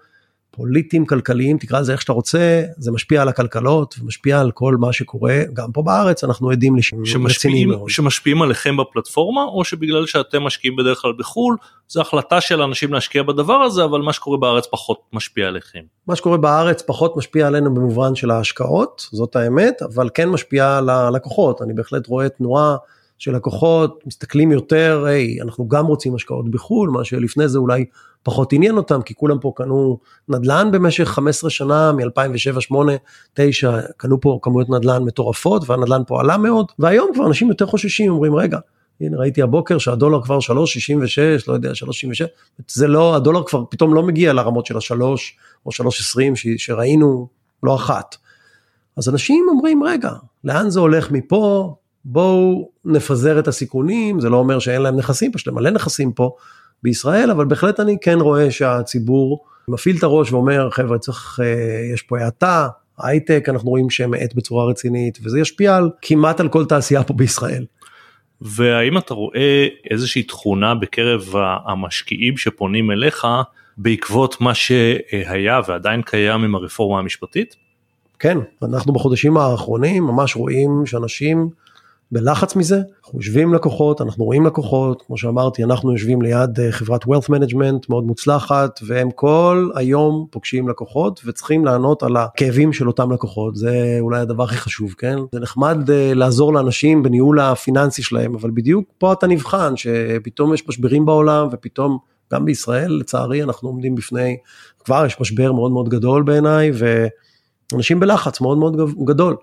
פוליטיים, 0.52 1.06
כלכליים, 1.06 1.58
תקרא 1.58 1.80
לזה 1.80 1.92
איך 1.92 2.02
שאתה 2.02 2.14
רוצה, 2.14 2.64
זה 2.78 2.92
משפיע 2.92 3.22
על 3.22 3.28
הכלכלות 3.28 3.96
ומשפיע 4.02 4.40
על 4.40 4.52
כל 4.52 4.76
מה 4.76 4.94
שקורה, 4.94 5.42
גם 5.54 5.72
פה 5.72 5.82
בארץ 5.82 6.24
אנחנו 6.24 6.50
עדים 6.50 6.76
לשינויים 6.76 7.28
רציניים 7.28 7.70
מאוד. 7.70 7.90
שמשפיעים 7.90 8.42
עליכם 8.42 8.78
בפלטפורמה, 8.78 9.44
או 9.44 9.64
שבגלל 9.64 10.06
שאתם 10.06 10.44
משקיעים 10.44 10.76
בדרך 10.76 10.98
כלל 11.02 11.14
בחו"ל, 11.20 11.58
זו 11.88 12.02
החלטה 12.02 12.42
של 12.42 12.62
אנשים 12.62 12.94
להשקיע 12.94 13.24
בדבר 13.24 13.54
הזה, 13.54 13.84
אבל 13.84 14.02
מה 14.02 14.14
שקורה 14.14 14.38
בארץ 14.38 14.68
פחות 14.72 15.00
משפיע 15.14 15.48
עליכם. 15.48 15.80
מה 16.08 16.16
שקורה 16.16 16.38
בארץ 16.38 16.82
פחות 16.82 17.18
משפיע 17.18 17.48
עלינו 17.48 17.74
במובן 17.74 18.16
של 18.16 18.32
ההשקעות, 18.32 19.08
זאת 19.12 19.36
האמת, 19.36 19.82
אבל 19.82 20.10
כן 20.14 20.30
משפיע 20.30 20.78
על 20.78 20.90
הלקוחות, 20.90 21.62
אני 21.62 21.74
בהחלט 21.74 22.08
רואה 22.08 22.30
תנועה. 22.30 22.76
שלקוחות 23.22 24.04
מסתכלים 24.06 24.52
יותר, 24.52 25.04
היי, 25.06 25.42
אנחנו 25.42 25.68
גם 25.68 25.86
רוצים 25.86 26.16
השקעות 26.16 26.52
בחו"ל, 26.52 26.90
מה 26.90 27.04
שלפני 27.04 27.48
זה 27.48 27.58
אולי 27.58 27.86
פחות 28.24 28.54
עניין 28.54 28.78
אותם, 28.78 29.02
כי 29.02 29.16
כולם 29.16 29.40
פה 29.40 29.54
קנו 29.56 30.00
נדל"ן 30.30 30.70
במשך 30.72 31.04
15 31.04 31.50
שנה, 31.50 31.92
מ-2007, 31.92 32.04
2008, 32.04 32.92
2009, 32.92 33.80
קנו 33.98 34.22
פה 34.22 34.40
כמויות 34.42 34.70
נדל"ן 34.70 35.04
מטורפות, 35.04 35.70
והנדל"ן 35.70 36.02
פה 36.08 36.20
עלה 36.20 36.38
מאוד, 36.38 36.66
והיום 36.80 37.12
כבר 37.14 37.28
אנשים 37.28 37.50
יותר 37.50 37.66
חוששים, 37.66 38.12
אומרים, 38.12 38.36
רגע, 38.36 38.60
הנה 39.02 39.18
ראיתי 39.18 39.42
הבוקר 39.42 39.78
שהדולר 39.78 40.22
כבר 40.22 40.40
3.66, 40.40 40.54
לא 41.48 41.54
יודע, 41.54 41.72
3.66, 41.72 41.84
זה 42.68 42.88
לא, 42.88 43.16
הדולר 43.16 43.44
כבר 43.44 43.64
פתאום 43.70 43.94
לא 43.94 44.04
מגיע 44.04 44.34
לרמות 44.34 44.66
של 44.66 44.78
השלוש 44.78 45.38
או 45.66 45.72
3.20 45.72 45.86
שראינו 46.58 47.28
לא 47.64 47.76
אחת. 47.76 48.16
אז 48.98 49.10
אנשים 49.10 49.46
אומרים, 49.50 49.84
רגע, 49.84 50.12
לאן 50.44 50.70
זה 50.70 50.80
הולך 50.80 51.12
מפה? 51.12 51.76
בואו 52.06 52.70
נפזר 52.86 53.40
את 53.40 53.48
הסיכונים, 53.48 54.20
זה 54.20 54.30
לא 54.30 54.38
אומר 54.38 54.60
שאין 54.60 54.82
להם 54.82 54.96
נכסים, 54.96 55.32
פשוט 55.32 55.54
מלא 55.54 55.70
נכסים 55.70 56.12
פה 56.12 56.36
בישראל, 56.84 57.32
אבל 57.32 57.46
בהחלט 57.46 57.80
אני 57.80 57.98
כן 58.02 58.18
רואה 58.20 58.52
שהציבור 58.52 59.46
מפעיל 59.68 59.98
את 59.98 60.04
הראש 60.04 60.32
ואומר, 60.32 60.70
חבר'ה, 60.70 60.98
צריך, 60.98 61.40
אה, 61.44 61.94
יש 61.94 62.02
פה 62.02 62.20
האטה, 62.20 62.68
הייטק, 62.98 63.46
אנחנו 63.50 63.70
רואים 63.70 63.90
שהם 63.90 64.12
מאט 64.12 64.34
בצורה 64.34 64.66
רצינית, 64.66 65.20
וזה 65.24 65.40
ישפיע 65.40 65.76
על 65.76 65.90
כמעט 66.02 66.40
על 66.40 66.50
כל 66.50 66.66
תעשייה 66.66 67.04
פה 67.04 67.14
בישראל. 67.14 67.66
והאם 68.42 68.98
אתה 68.98 69.14
רואה 69.14 69.68
איזושהי 69.92 70.24
תכונה 70.24 70.76
בקרב 70.76 71.34
המשקיעים 71.66 72.38
שפונים 72.38 72.92
אליך 72.92 73.28
בעקבות 73.78 74.42
מה 74.42 74.54
שהיה 74.54 75.60
ועדיין 75.68 76.02
קיים 76.02 76.44
עם 76.44 76.56
הרפורמה 76.56 77.00
המשפטית? 77.00 77.56
כן, 78.20 78.38
אנחנו 78.64 78.94
בחודשים 78.94 79.38
האחרונים 79.38 80.04
ממש 80.04 80.36
רואים 80.36 80.84
שאנשים 80.86 81.50
בלחץ 82.12 82.56
מזה, 82.56 82.82
אנחנו 83.04 83.20
יושבים 83.20 83.48
עם 83.48 83.54
לקוחות, 83.54 84.02
אנחנו 84.02 84.26
רואים 84.26 84.46
לקוחות, 84.46 85.04
כמו 85.08 85.18
שאמרתי, 85.18 85.64
אנחנו 85.64 85.92
יושבים 85.92 86.22
ליד 86.22 86.60
אה, 86.60 86.72
חברת 86.72 87.04
wealth 87.04 87.30
management 87.30 87.86
מאוד 87.90 88.04
מוצלחת, 88.04 88.80
והם 88.88 89.12
כל 89.12 89.70
היום 89.76 90.26
פוגשים 90.32 90.70
לקוחות 90.70 91.22
וצריכים 91.26 91.66
לענות 91.66 92.04
על 92.04 92.18
הכאבים 92.18 92.74
של 92.74 92.88
אותם 92.88 93.12
לקוחות, 93.12 93.56
זה 93.56 93.98
אולי 94.00 94.20
הדבר 94.20 94.44
הכי 94.44 94.58
חשוב, 94.58 94.96
כן? 94.98 95.18
זה 95.32 95.40
נחמד 95.40 95.90
אה, 95.90 96.14
לעזור 96.14 96.54
לאנשים 96.54 97.04
בניהול 97.04 97.40
הפיננסי 97.40 98.04
שלהם, 98.04 98.36
אבל 98.36 98.52
בדיוק 98.54 98.86
פה 98.98 99.14
אתה 99.14 99.28
נבחן, 99.28 99.78
שפתאום 99.78 100.54
יש 100.54 100.70
משברים 100.70 101.06
בעולם 101.06 101.48
ופתאום 101.52 101.98
גם 102.34 102.46
בישראל 102.46 102.92
לצערי 102.92 103.44
אנחנו 103.44 103.70
עומדים 103.70 103.96
בפני, 103.96 104.38
כבר 104.86 105.06
יש 105.06 105.22
משבר 105.22 105.52
מאוד 105.52 105.72
מאוד 105.72 105.90
גדול 105.90 106.24
בעיניי, 106.24 106.72
ואנשים 107.72 108.00
בלחץ 108.00 108.42
מאוד 108.42 108.58
מאוד 108.58 108.76
גדול. 109.06 109.36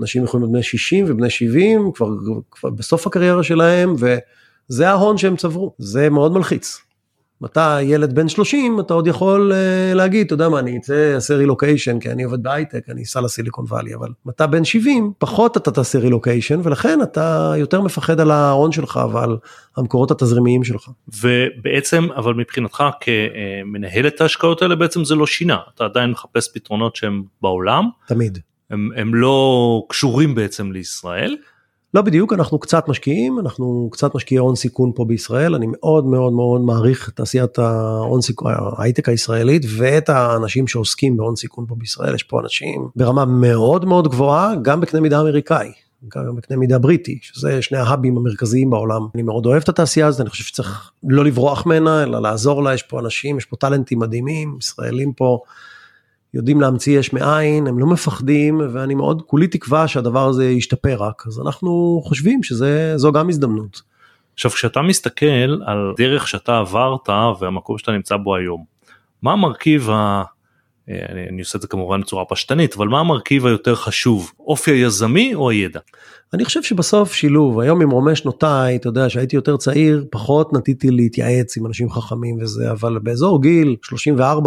אנשים 0.00 0.24
יכולים 0.24 0.42
להיות 0.44 0.52
בני 0.52 0.62
60 0.62 1.04
ובני 1.08 1.30
70, 1.30 1.90
כבר, 1.94 2.08
כבר 2.50 2.70
בסוף 2.70 3.06
הקריירה 3.06 3.42
שלהם, 3.42 3.94
וזה 3.98 4.88
ההון 4.88 5.18
שהם 5.18 5.36
צברו, 5.36 5.74
זה 5.78 6.10
מאוד 6.10 6.32
מלחיץ. 6.32 6.80
אתה 7.44 7.78
ילד 7.82 8.14
בן 8.14 8.28
30, 8.28 8.80
אתה 8.80 8.94
עוד 8.94 9.06
יכול 9.06 9.52
uh, 9.52 9.94
להגיד, 9.94 10.26
אתה 10.26 10.34
יודע 10.34 10.48
מה, 10.48 10.58
אני 10.58 10.78
אצא, 10.78 11.14
אעשה 11.14 11.34
רילוקיישן, 11.34 12.00
כי 12.00 12.10
אני 12.10 12.22
עובד 12.22 12.42
בהייטק, 12.42 12.88
אני 12.88 13.02
אסע 13.02 13.20
לסיליקון 13.20 13.64
וואלי, 13.68 13.94
אבל 13.94 14.08
אתה 14.30 14.46
בן 14.46 14.64
70, 14.64 15.12
פחות 15.18 15.56
אתה 15.56 15.70
תעשה 15.70 15.98
רילוקיישן, 15.98 16.60
ולכן 16.62 17.02
אתה 17.02 17.52
יותר 17.56 17.80
מפחד 17.80 18.20
על 18.20 18.30
ההון 18.30 18.72
שלך 18.72 19.00
ועל 19.12 19.36
המקורות 19.76 20.10
התזרימיים 20.10 20.64
שלך. 20.64 20.90
ובעצם, 21.22 22.08
אבל 22.16 22.34
מבחינתך 22.34 22.84
כמנהל 23.00 24.06
את 24.06 24.20
ההשקעות 24.20 24.62
האלה, 24.62 24.76
בעצם 24.76 25.04
זה 25.04 25.14
לא 25.14 25.26
שינה, 25.26 25.58
אתה 25.74 25.84
עדיין 25.84 26.10
מחפש 26.10 26.48
פתרונות 26.54 26.96
שהם 26.96 27.22
בעולם. 27.42 27.84
תמיד. 28.06 28.38
הם, 28.70 28.90
הם 28.96 29.14
לא 29.14 29.86
קשורים 29.88 30.34
בעצם 30.34 30.72
לישראל. 30.72 31.36
לא 31.94 32.02
בדיוק, 32.02 32.32
אנחנו 32.32 32.58
קצת 32.58 32.88
משקיעים, 32.88 33.38
אנחנו 33.38 33.88
קצת 33.92 34.14
משקיעי 34.14 34.38
הון 34.38 34.54
סיכון 34.56 34.92
פה 34.94 35.04
בישראל, 35.04 35.54
אני 35.54 35.66
מאוד 35.70 36.06
מאוד 36.06 36.32
מאוד 36.32 36.60
מעריך 36.60 37.08
את 37.08 37.16
תעשיית 37.16 37.58
ההון 37.58 38.20
סיכון, 38.20 38.52
ההייטק 38.78 39.08
הישראלית 39.08 39.62
ואת 39.76 40.08
האנשים 40.08 40.66
שעוסקים 40.66 41.16
בהון 41.16 41.36
סיכון 41.36 41.64
פה 41.68 41.74
בישראל, 41.74 42.14
יש 42.14 42.22
פה 42.22 42.40
אנשים 42.40 42.88
ברמה 42.96 43.24
מאוד 43.24 43.84
מאוד 43.84 44.08
גבוהה, 44.08 44.54
גם 44.62 44.80
בקנה 44.80 45.00
מידה 45.00 45.20
אמריקאי. 45.20 45.72
גם 46.08 46.36
בקנה 46.36 46.56
מידה 46.56 46.78
בריטי, 46.78 47.18
שזה 47.22 47.62
שני 47.62 47.78
ההאבים 47.78 48.16
המרכזיים 48.16 48.70
בעולם. 48.70 49.06
אני 49.14 49.22
מאוד 49.22 49.46
אוהב 49.46 49.62
את 49.62 49.68
התעשייה 49.68 50.06
הזאת, 50.06 50.20
אני 50.20 50.30
חושב 50.30 50.44
שצריך 50.44 50.90
לא 51.08 51.24
לברוח 51.24 51.66
ממנה, 51.66 52.02
אלא 52.02 52.22
לעזור 52.22 52.62
לה, 52.62 52.74
יש 52.74 52.82
פה 52.82 53.00
אנשים, 53.00 53.38
יש 53.38 53.44
פה 53.44 53.56
טאלנטים 53.56 53.98
מדהימים, 53.98 54.56
ישראלים 54.60 55.12
פה 55.12 55.40
יודעים 56.34 56.60
להמציא 56.60 56.98
יש 56.98 57.12
מאין, 57.12 57.66
הם 57.66 57.78
לא 57.78 57.86
מפחדים, 57.86 58.60
ואני 58.72 58.94
מאוד 58.94 59.22
כולי 59.22 59.46
תקווה 59.46 59.88
שהדבר 59.88 60.28
הזה 60.28 60.50
ישתפר 60.50 60.96
רק, 60.98 61.22
אז 61.26 61.40
אנחנו 61.40 62.00
חושבים 62.04 62.42
שזו 62.42 63.12
גם 63.12 63.28
הזדמנות. 63.28 63.82
עכשיו 64.34 64.50
כשאתה 64.50 64.82
מסתכל 64.82 65.60
על 65.66 65.92
דרך 65.96 66.28
שאתה 66.28 66.58
עברת 66.58 67.08
והמקום 67.40 67.78
שאתה 67.78 67.92
נמצא 67.92 68.16
בו 68.16 68.36
היום, 68.36 68.64
מה 69.22 69.32
המרכיב. 69.32 69.88
אני, 70.88 71.28
אני 71.28 71.40
עושה 71.40 71.56
את 71.56 71.62
זה 71.62 71.68
כמובן 71.68 72.00
בצורה 72.00 72.24
פשטנית, 72.24 72.74
אבל 72.76 72.88
מה 72.88 73.00
המרכיב 73.00 73.46
היותר 73.46 73.74
חשוב, 73.74 74.32
אופי 74.40 74.70
היזמי 74.70 75.34
או 75.34 75.50
הידע? 75.50 75.80
אני 76.34 76.44
חושב 76.44 76.62
שבסוף 76.62 77.12
שילוב, 77.12 77.60
היום 77.60 77.80
עם 77.82 77.88
ממרומי 77.88 78.16
שנותיי, 78.16 78.76
אתה 78.76 78.88
יודע 78.88 79.08
שהייתי 79.08 79.36
יותר 79.36 79.56
צעיר, 79.56 80.04
פחות 80.10 80.52
נטיתי 80.52 80.90
להתייעץ 80.90 81.56
עם 81.56 81.66
אנשים 81.66 81.90
חכמים 81.90 82.38
וזה, 82.40 82.70
אבל 82.70 82.98
באזור 83.02 83.42
גיל 83.42 83.76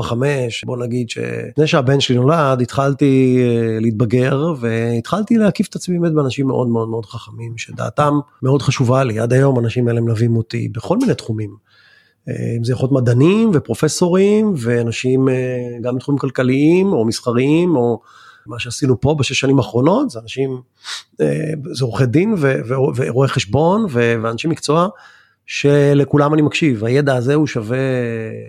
34-5, 0.01 0.13
בוא 0.65 0.77
נגיד 0.77 1.09
שלפני 1.09 1.67
שהבן 1.67 1.99
שלי 1.99 2.15
נולד, 2.15 2.61
התחלתי 2.61 3.39
אה, 3.41 3.79
להתבגר 3.79 4.53
והתחלתי 4.59 5.37
להקיף 5.37 5.67
את 5.67 5.75
עצמי 5.75 5.99
באמת 5.99 6.13
באנשים 6.13 6.47
מאוד 6.47 6.67
מאוד 6.67 6.89
מאוד 6.89 7.05
חכמים, 7.05 7.57
שדעתם 7.57 8.13
מאוד 8.43 8.61
חשובה 8.61 9.03
לי, 9.03 9.19
עד 9.19 9.33
היום 9.33 9.59
אנשים 9.59 9.87
האלה 9.87 10.01
מלווים 10.01 10.35
אותי 10.35 10.69
בכל 10.69 10.97
מיני 10.97 11.15
תחומים. 11.15 11.71
אם 12.29 12.63
זה 12.63 12.73
יכול 12.73 12.85
להיות 12.85 13.03
מדענים 13.03 13.51
ופרופסורים 13.53 14.53
ואנשים 14.57 15.27
גם 15.81 15.95
בתחומים 15.95 16.19
כלכליים 16.19 16.93
או 16.93 17.05
מסחריים 17.05 17.75
או 17.75 17.99
מה 18.45 18.59
שעשינו 18.59 19.01
פה 19.01 19.15
בשש 19.19 19.39
שנים 19.39 19.57
האחרונות 19.57 20.09
זה 20.09 20.19
אנשים, 20.19 20.61
זה 21.71 21.85
עורכי 21.85 22.05
דין 22.05 22.35
ורואי 22.95 23.27
חשבון 23.27 23.85
ואנשי 23.89 24.47
מקצוע 24.47 24.87
שלכולם 25.45 26.33
אני 26.33 26.41
מקשיב, 26.41 26.83
הידע 26.83 27.15
הזה 27.15 27.33
הוא 27.33 27.47
שווה 27.47 27.77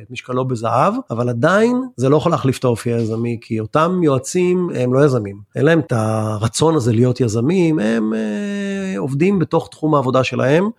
את 0.03 0.11
משקלו 0.11 0.45
בזהב, 0.45 0.95
אבל 1.11 1.29
עדיין 1.29 1.77
זה 1.97 2.09
לא 2.09 2.17
יכול 2.17 2.33
להחליף 2.33 2.59
את 2.59 2.65
האופי 2.65 2.93
היזמי, 2.93 3.39
כי 3.41 3.61
אותם 3.61 4.01
יועצים 4.03 4.71
הם 4.75 4.95
לא 4.95 5.05
יזמים, 5.05 5.41
אין 5.57 5.65
להם 5.65 5.81
את 5.81 5.93
הרצון 5.93 6.77
הזה 6.77 6.93
להיות 6.93 7.21
יזמים, 7.21 7.79
הם 7.79 8.15
אה, 8.15 8.99
עובדים 8.99 9.39
בתוך 9.39 9.69
תחום 9.71 9.95
העבודה 9.95 10.25
שלהם. 10.25 10.71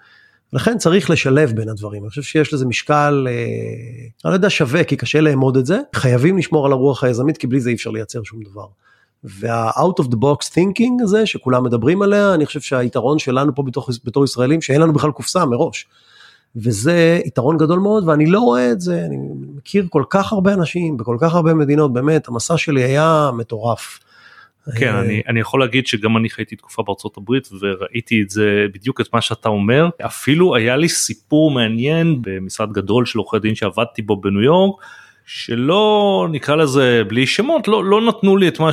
לכן 0.54 0.78
צריך 0.78 1.10
לשלב 1.10 1.52
בין 1.52 1.70
הדברים, 1.70 2.04
אני 2.04 2.10
חושב 2.10 2.22
שיש 2.22 2.54
לזה 2.54 2.66
משקל, 2.66 3.28
אה, 3.30 3.34
אני 4.26 4.32
לא 4.32 4.36
יודע 4.36 4.50
שווה 4.50 4.84
כי 4.84 4.96
קשה 4.96 5.22
לאמוד 5.22 5.58
את 5.58 5.66
זה, 5.66 5.80
חייבים 5.96 6.38
לשמור 6.38 6.66
על 6.66 6.72
הרוח 6.72 7.04
היזמית 7.04 7.38
כי 7.38 7.48
בלי 7.48 7.60
זה 7.60 7.70
אי 7.70 7.76
אפשר 7.76 7.90
לייצר 7.90 8.24
שום 8.24 8.40
דבר. 8.52 8.66
וה-out 9.24 10.04
of 10.04 10.06
the 10.06 10.16
box 10.16 10.50
thinking 10.56 11.04
הזה 11.04 11.26
שכולם 11.26 11.64
מדברים 11.64 12.02
עליה, 12.02 12.34
אני 12.34 12.46
חושב 12.46 12.60
שהיתרון 12.60 13.20
שלנו 13.20 13.56
פה 13.56 13.64
בתור, 13.64 13.88
בתור 14.06 14.24
ישראלים 14.24 14.62
שאין 14.62 14.82
לנו 14.82 14.94
בכלל 14.94 15.12
קופסה 15.12 15.46
מראש. 15.46 15.88
וזה 16.56 17.20
יתרון 17.26 17.58
גדול 17.58 17.80
מאוד 17.80 18.08
ואני 18.08 18.26
לא 18.26 18.40
רואה 18.40 18.72
את 18.72 18.82
זה, 18.82 19.06
אני 19.06 19.18
מכיר 19.56 19.88
כל 19.90 20.04
כך 20.10 20.34
הרבה 20.34 20.54
אנשים 20.54 20.98
בכל 20.98 21.18
כך 21.20 21.36
הרבה 21.36 21.54
מדינות, 21.54 21.94
באמת 21.94 22.28
המסע 22.28 22.58
שלי 22.58 22.84
היה 22.84 23.30
מטורף. 23.38 24.00
כן, 24.78 24.96
אני, 24.96 25.22
אני 25.28 25.40
יכול 25.40 25.60
להגיד 25.60 25.88
שגם 25.88 26.18
אני 26.18 26.30
חייתי 26.30 26.56
תקופה 26.56 26.84
בארצות 26.84 27.18
הברית 27.18 27.50
וראיתי 27.60 28.22
את 28.22 28.30
זה 28.30 28.66
בדיוק 28.74 29.02
את 29.02 29.14
מה 29.14 29.22
שאתה 29.22 29.50
אומר. 29.50 29.90
אפילו 30.06 30.56
היה 30.56 30.76
לי 30.78 30.90
סיפור 30.90 31.52
מעניין 31.52 32.22
במשרד 32.22 32.72
גדול 32.72 33.06
של 33.06 33.20
עורכי 33.20 33.40
דין 33.40 33.56
שעבדתי 33.56 34.02
בו 34.02 34.22
בניו 34.22 34.42
יורק. 34.42 34.84
שלא 35.26 36.28
נקרא 36.32 36.56
לזה 36.56 37.04
בלי 37.08 37.28
שמות 37.28 37.68
לא 37.68 37.86
לא 37.86 38.02
נתנו 38.02 38.38
לי 38.38 38.48
את 38.48 38.60
מה 38.60 38.70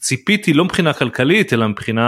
שציפיתי 0.00 0.52
לא 0.52 0.64
מבחינה 0.64 0.92
כלכלית 0.92 1.52
אלא 1.52 1.68
מבחינה 1.68 2.02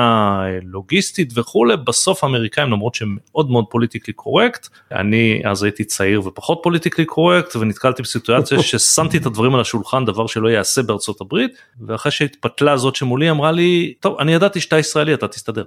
אה, 0.44 0.59
לוגיסטית 0.62 1.33
וכולי 1.35 1.77
בסוף 1.77 2.24
האמריקאים 2.24 2.70
למרות 2.70 2.94
שהם 2.94 3.16
מאוד 3.24 3.50
מאוד 3.50 3.64
politically 3.70 4.14
correct 4.14 4.68
אני 4.92 5.42
אז 5.44 5.62
הייתי 5.62 5.85
צעיר 5.85 6.27
ופחות 6.27 6.61
politically 6.62 7.05
correct 7.05 7.57
ונתקלתי 7.57 8.03
בסיטואציה 8.03 8.62
ששמתי 8.68 9.16
את 9.16 9.27
הדברים 9.27 9.55
על 9.55 9.61
השולחן 9.61 10.05
דבר 10.05 10.27
שלא 10.27 10.48
יעשה 10.48 10.83
בארצות 10.83 11.20
הברית 11.20 11.50
ואחרי 11.87 12.12
שהתפתלה 12.12 12.77
זאת 12.77 12.96
שמולי 12.96 13.31
אמרה 13.31 13.53
לי 13.53 13.94
טוב 14.00 14.18
אני 14.20 14.35
ידעתי 14.35 14.61
שאתה 14.61 14.79
ישראלי 14.79 15.14
אתה 15.14 15.29
תסתדר. 15.29 15.64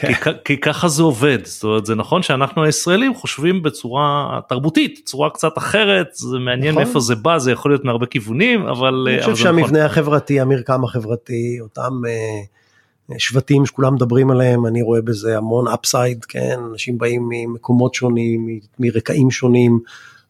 כי, 0.00 0.06
כי 0.44 0.56
ככה 0.56 0.88
זה 0.88 1.02
עובד 1.02 1.38
זאת 1.44 1.64
אומרת 1.64 1.86
זה 1.86 1.94
נכון 1.94 2.22
שאנחנו 2.22 2.64
הישראלים 2.64 3.14
חושבים 3.14 3.62
בצורה 3.62 4.40
תרבותית 4.48 5.00
צורה 5.04 5.30
קצת 5.30 5.58
אחרת 5.58 6.08
זה 6.12 6.38
מעניין 6.38 6.74
נכון. 6.74 6.86
איפה 6.86 7.00
זה 7.00 7.14
בא 7.14 7.38
זה 7.38 7.52
יכול 7.52 7.70
להיות 7.70 7.84
מהרבה 7.84 8.06
כיוונים 8.06 8.66
אבל 8.66 9.06
אני 9.08 9.22
חושב 9.22 9.36
שהמבנה 9.36 9.66
נכון. 9.66 9.80
החברתי 9.80 10.40
המרקם 10.40 10.84
החברתי 10.84 11.58
אותם 11.60 11.92
uh, 12.04 13.14
שבטים 13.18 13.66
שכולם 13.66 13.94
מדברים 13.94 14.30
עליהם 14.30 14.66
אני 14.66 14.82
רואה 14.82 15.02
בזה 15.02 15.36
המון 15.36 15.68
אפסייד 15.68 16.24
כן 16.24 16.58
אנשים 16.70 16.98
באים 16.98 17.28
ממקומות 17.28 17.94
שונים 17.94 18.58
מרקעים 18.78 19.30
שונים. 19.30 19.80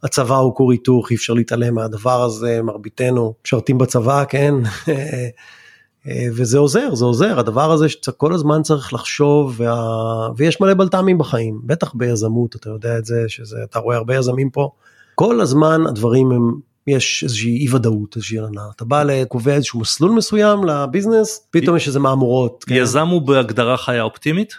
הצבא 0.02 0.36
הוא 0.36 0.54
כור 0.54 0.72
היתוך 0.72 1.10
אי 1.10 1.16
אפשר 1.16 1.32
להתעלם 1.32 1.74
מהדבר 1.74 2.22
הזה 2.22 2.62
מרביתנו 2.62 3.34
משרתים 3.46 3.78
בצבא 3.78 4.24
כן 4.28 4.54
אה, 4.88 5.28
וזה 6.06 6.58
עוזר, 6.58 6.94
זה 6.94 7.04
עוזר, 7.04 7.38
הדבר 7.38 7.72
הזה 7.72 7.88
שכל 7.88 8.32
הזמן 8.32 8.62
צריך 8.62 8.92
לחשוב, 8.94 9.54
וה... 9.56 10.28
ויש 10.36 10.60
מלא 10.60 10.74
בלת"מים 10.74 11.18
בחיים, 11.18 11.60
בטח 11.64 11.94
ביזמות, 11.94 12.56
אתה 12.56 12.70
יודע 12.70 12.98
את 12.98 13.04
זה, 13.04 13.24
שזה, 13.28 13.56
אתה 13.70 13.78
רואה 13.78 13.96
הרבה 13.96 14.16
יזמים 14.16 14.50
פה, 14.50 14.70
כל 15.14 15.40
הזמן 15.40 15.80
הדברים 15.88 16.32
הם, 16.32 16.54
יש 16.86 17.24
איזושהי 17.24 17.56
אי 17.56 17.74
ודאות, 17.74 18.16
איזושהי 18.16 18.38
עננה, 18.38 18.62
אתה 18.76 18.84
בא 18.84 19.02
לקובע 19.02 19.52
איזשהו 19.54 19.80
מסלול 19.80 20.10
מסוים 20.10 20.64
לביזנס, 20.64 21.46
פתאום 21.50 21.76
יש 21.76 21.88
איזה 21.88 21.98
מהמורות. 21.98 22.64
כן? 22.64 22.74
יזם 22.74 23.08
הוא 23.08 23.22
בהגדרה 23.22 23.76
חיה 23.76 24.02
אופטימית? 24.02 24.54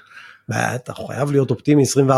בטח, 0.49 0.97
הוא 0.97 1.07
חייב 1.07 1.31
להיות 1.31 1.51
אופטימי 1.51 1.83
24/7, 1.83 2.11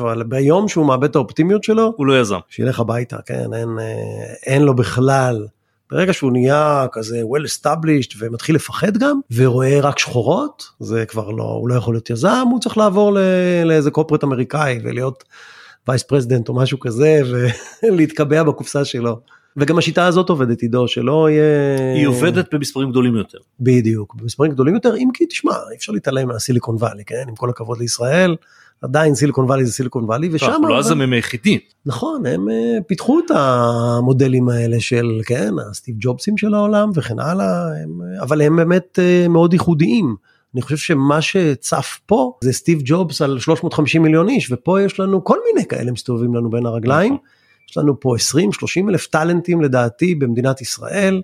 אבל 0.00 0.22
ביום 0.22 0.68
שהוא 0.68 0.86
מאבד 0.86 1.08
את 1.08 1.16
האופטימיות 1.16 1.64
שלו, 1.64 1.92
הוא 1.96 2.06
לא 2.06 2.20
יזם. 2.20 2.38
שילך 2.48 2.80
הביתה, 2.80 3.16
כן, 3.26 3.54
אין, 3.54 3.78
אה, 3.78 4.34
אין 4.46 4.62
לו 4.62 4.74
בכלל. 4.74 5.46
ברגע 5.90 6.12
שהוא 6.12 6.32
נהיה 6.32 6.86
כזה 6.92 7.22
well 7.22 7.44
established 7.44 8.16
ומתחיל 8.18 8.54
לפחד 8.54 8.96
גם 8.96 9.20
ורואה 9.34 9.80
רק 9.80 9.98
שחורות 9.98 10.64
זה 10.80 11.06
כבר 11.06 11.30
לא 11.30 11.42
הוא 11.42 11.68
לא 11.68 11.74
יכול 11.74 11.94
להיות 11.94 12.10
יזם 12.10 12.46
הוא 12.50 12.60
צריך 12.60 12.78
לעבור 12.78 13.18
לאיזה 13.64 13.90
corporate 13.90 14.24
אמריקאי 14.24 14.80
ולהיות 14.84 15.24
vice 15.88 16.02
president 16.02 16.48
או 16.48 16.54
משהו 16.54 16.80
כזה 16.80 17.20
ולהתקבע 17.82 18.42
בקופסה 18.42 18.84
שלו. 18.84 19.20
וגם 19.56 19.78
השיטה 19.78 20.06
הזאת 20.06 20.28
עובדת 20.28 20.62
עידו 20.62 20.88
שלא 20.88 21.30
יהיה 21.30 21.94
היא 21.94 22.06
עובדת 22.06 22.54
במספרים 22.54 22.90
גדולים 22.90 23.16
יותר 23.16 23.38
בדיוק 23.60 24.14
במספרים 24.14 24.52
גדולים 24.52 24.74
יותר 24.74 24.96
אם 24.96 25.08
כי 25.14 25.26
תשמע 25.26 25.52
אי 25.52 25.76
אפשר 25.76 25.92
להתעלם 25.92 26.28
מהסיליקון 26.28 26.76
וואלי 26.76 27.04
כן 27.04 27.24
עם 27.28 27.34
כל 27.34 27.50
הכבוד 27.50 27.78
לישראל 27.78 28.36
עדיין 28.82 29.14
סיליקון 29.14 29.44
וואלי 29.44 29.64
זה 29.64 29.72
סיליקון 29.72 30.04
וואלי 30.04 30.28
ושם 30.32 30.62
לא 30.68 30.78
היזמים 30.78 31.12
היחידים 31.12 31.60
נכון 31.86 32.26
הם 32.26 32.50
אה, 32.50 32.78
פיתחו 32.86 33.18
את 33.18 33.30
המודלים 33.30 34.48
האלה 34.48 34.80
של 34.80 35.20
כן 35.26 35.54
הסטיב 35.70 35.94
ג'ובסים 35.98 36.38
של 36.38 36.54
העולם 36.54 36.90
וכן 36.94 37.18
הלאה 37.18 37.66
הם, 37.82 38.00
אבל 38.20 38.42
הם 38.42 38.56
באמת 38.56 38.98
אה, 38.98 39.28
מאוד 39.28 39.52
ייחודיים. 39.52 40.16
אני 40.54 40.62
חושב 40.62 40.76
שמה 40.76 41.20
שצף 41.20 42.00
פה 42.06 42.32
זה 42.44 42.52
סטיב 42.52 42.80
ג'ובס 42.84 43.22
על 43.22 43.38
350 43.38 44.02
מיליון 44.02 44.28
איש 44.28 44.52
ופה 44.52 44.82
יש 44.82 45.00
לנו 45.00 45.24
כל 45.24 45.38
מיני 45.46 45.66
כאלה 45.66 45.92
מסתובבים 45.92 46.34
לנו 46.34 46.50
בין 46.50 46.66
הרגליים. 46.66 47.12
נכון. 47.12 47.26
יש 47.70 47.76
לנו 47.76 48.00
פה 48.00 48.14
20-30 48.86 48.88
אלף 48.88 49.06
טאלנטים 49.06 49.60
לדעתי 49.60 50.14
במדינת 50.14 50.60
ישראל. 50.60 51.22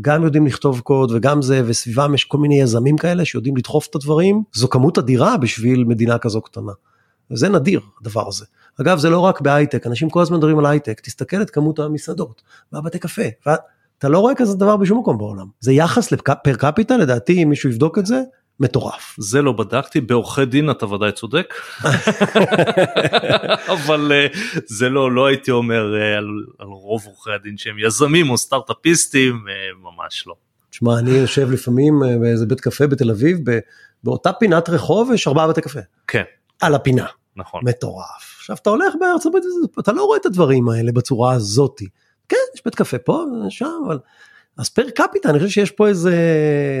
גם 0.00 0.24
יודעים 0.24 0.46
לכתוב 0.46 0.80
קוד 0.80 1.12
וגם 1.14 1.42
זה 1.42 1.62
וסביבם 1.66 2.14
יש 2.14 2.24
כל 2.24 2.38
מיני 2.38 2.60
יזמים 2.60 2.96
כאלה 2.96 3.24
שיודעים 3.24 3.56
לדחוף 3.56 3.86
את 3.90 3.94
הדברים 3.94 4.42
זו 4.52 4.68
כמות 4.68 4.98
אדירה 4.98 5.36
בשביל 5.36 5.84
מדינה 5.84 6.18
כזו 6.18 6.40
קטנה. 6.40 6.72
וזה 7.30 7.48
נדיר 7.48 7.80
הדבר 8.00 8.28
הזה. 8.28 8.44
אגב 8.80 8.98
זה 8.98 9.10
לא 9.10 9.20
רק 9.20 9.40
בהייטק 9.40 9.86
אנשים 9.86 10.10
כל 10.10 10.22
הזמן 10.22 10.36
מדברים 10.36 10.58
על 10.58 10.66
הייטק 10.66 11.00
תסתכל 11.00 11.42
את 11.42 11.50
כמות 11.50 11.78
המסעדות 11.78 12.42
והבתי 12.72 12.98
קפה 12.98 13.22
ואתה 13.46 14.08
לא 14.08 14.18
רואה 14.18 14.34
כזה 14.34 14.56
דבר 14.56 14.76
בשום 14.76 14.98
מקום 14.98 15.18
בעולם 15.18 15.46
זה 15.60 15.72
יחס 15.72 16.12
לפר 16.12 16.54
קפיטה 16.58 16.96
לדעתי 16.96 17.42
אם 17.42 17.48
מישהו 17.48 17.70
יבדוק 17.70 17.98
את 17.98 18.06
זה 18.06 18.20
מטורף. 18.60 19.16
זה 19.18 19.42
לא 19.42 19.52
בדקתי 19.52 20.00
בעורכי 20.00 20.44
דין 20.44 20.70
אתה 20.70 20.86
ודאי 20.86 21.12
צודק 21.12 21.54
אבל 23.74 24.12
אה, 24.12 24.26
זה 24.66 24.88
לא 24.88 25.12
לא 25.12 25.26
הייתי 25.26 25.50
אומר 25.50 25.94
אה, 25.96 26.16
על, 26.16 26.26
על 26.58 26.66
רוב 26.66 27.02
עורכי 27.06 27.30
הדין 27.30 27.56
שהם 27.56 27.76
יזמים 27.78 28.30
או 28.30 28.38
סטארטאפיסטים 28.38 29.44
אה, 29.48 29.54
ממש 29.92 30.24
לא. 30.26 30.34
תשמע 30.70 30.98
אני 30.98 31.10
יושב 31.10 31.50
לפעמים 31.50 32.02
באיזה 32.20 32.46
בית 32.46 32.60
קפה 32.60 32.86
בתל 32.86 33.10
אביב 33.10 33.38
באותה 34.04 34.32
פינת 34.32 34.68
רחוב 34.68 35.10
יש 35.14 35.28
ארבעה 35.28 35.48
בתי 35.48 35.60
קפה. 35.60 35.80
כן. 36.08 36.22
על 36.60 36.74
הפינה. 36.74 37.06
נכון. 37.36 37.60
מטורף. 37.64 38.36
עכשיו 38.38 38.56
אתה 38.62 38.70
הולך 38.70 38.94
בארצות 39.00 39.34
הברית 39.34 39.44
אתה 39.78 39.92
לא 39.92 40.04
רואה 40.04 40.18
את 40.18 40.26
הדברים 40.26 40.68
האלה 40.68 40.92
בצורה 40.92 41.32
הזאתי. 41.32 41.88
כן 42.28 42.36
יש 42.54 42.64
בית 42.64 42.74
קפה 42.74 42.98
פה 42.98 43.24
שם 43.48 43.70
אבל 43.86 43.98
אז 44.58 44.68
פר 44.68 44.90
קפיטה 44.90 45.30
אני 45.30 45.38
חושב 45.38 45.50
שיש 45.50 45.70
פה 45.70 45.88
איזה 45.88 46.14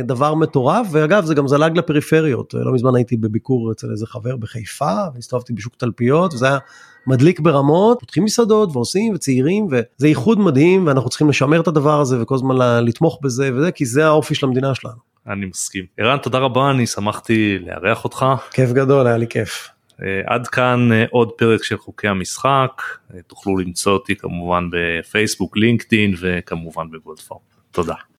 דבר 0.04 0.34
מטורף 0.34 0.86
ואגב 0.90 1.24
זה 1.24 1.34
גם 1.34 1.48
זלג 1.48 1.78
לפריפריות 1.78 2.54
לא 2.54 2.72
מזמן 2.72 2.96
הייתי 2.96 3.16
בביקור 3.16 3.72
אצל 3.72 3.90
איזה 3.90 4.06
חבר 4.06 4.36
בחיפה 4.36 4.94
והסתובבתי 5.14 5.52
בשוק 5.52 5.74
תלפיות 5.76 6.34
וזה 6.34 6.46
היה 6.46 6.58
מדליק 7.06 7.40
ברמות 7.40 8.00
פותחים 8.00 8.24
מסעדות 8.24 8.70
ועושים 8.72 9.14
וצעירים 9.14 9.66
וזה 9.66 10.06
איחוד 10.06 10.38
מדהים 10.38 10.86
ואנחנו 10.86 11.10
צריכים 11.10 11.28
לשמר 11.28 11.60
את 11.60 11.68
הדבר 11.68 12.00
הזה 12.00 12.22
וכל 12.22 12.34
הזמן 12.34 12.84
לתמוך 12.84 13.18
בזה 13.22 13.50
וזה 13.54 13.72
כי 13.72 13.86
זה 13.86 14.06
האופי 14.06 14.34
של 14.34 14.46
המדינה 14.46 14.74
שלנו. 14.74 15.08
אני 15.28 15.46
מסכים. 15.46 15.84
ערן 15.98 16.18
תודה 16.18 16.38
רבה 16.38 16.70
אני 16.70 16.86
שמחתי 16.86 17.58
לארח 17.58 18.04
אותך. 18.04 18.26
כיף 18.50 18.70
גדול 18.70 19.06
היה 19.06 19.16
לי 19.16 19.26
כיף. 19.26 19.68
אה, 20.02 20.22
עד 20.26 20.48
כאן 20.48 20.92
אה, 20.92 21.04
עוד 21.10 21.32
פרק 21.32 21.62
של 21.62 21.78
חוקי 21.78 22.08
המשחק 22.08 22.82
אה, 23.14 23.22
תוכלו 23.26 23.56
למצוא 23.56 23.92
אותי 23.92 24.16
כמובן 24.16 24.68
בפייסבוק 24.72 25.56
לינקדאין 25.56 26.14
וכמובן 26.20 26.90
בגולדפורם. 26.90 27.40
תודה. 27.70 27.94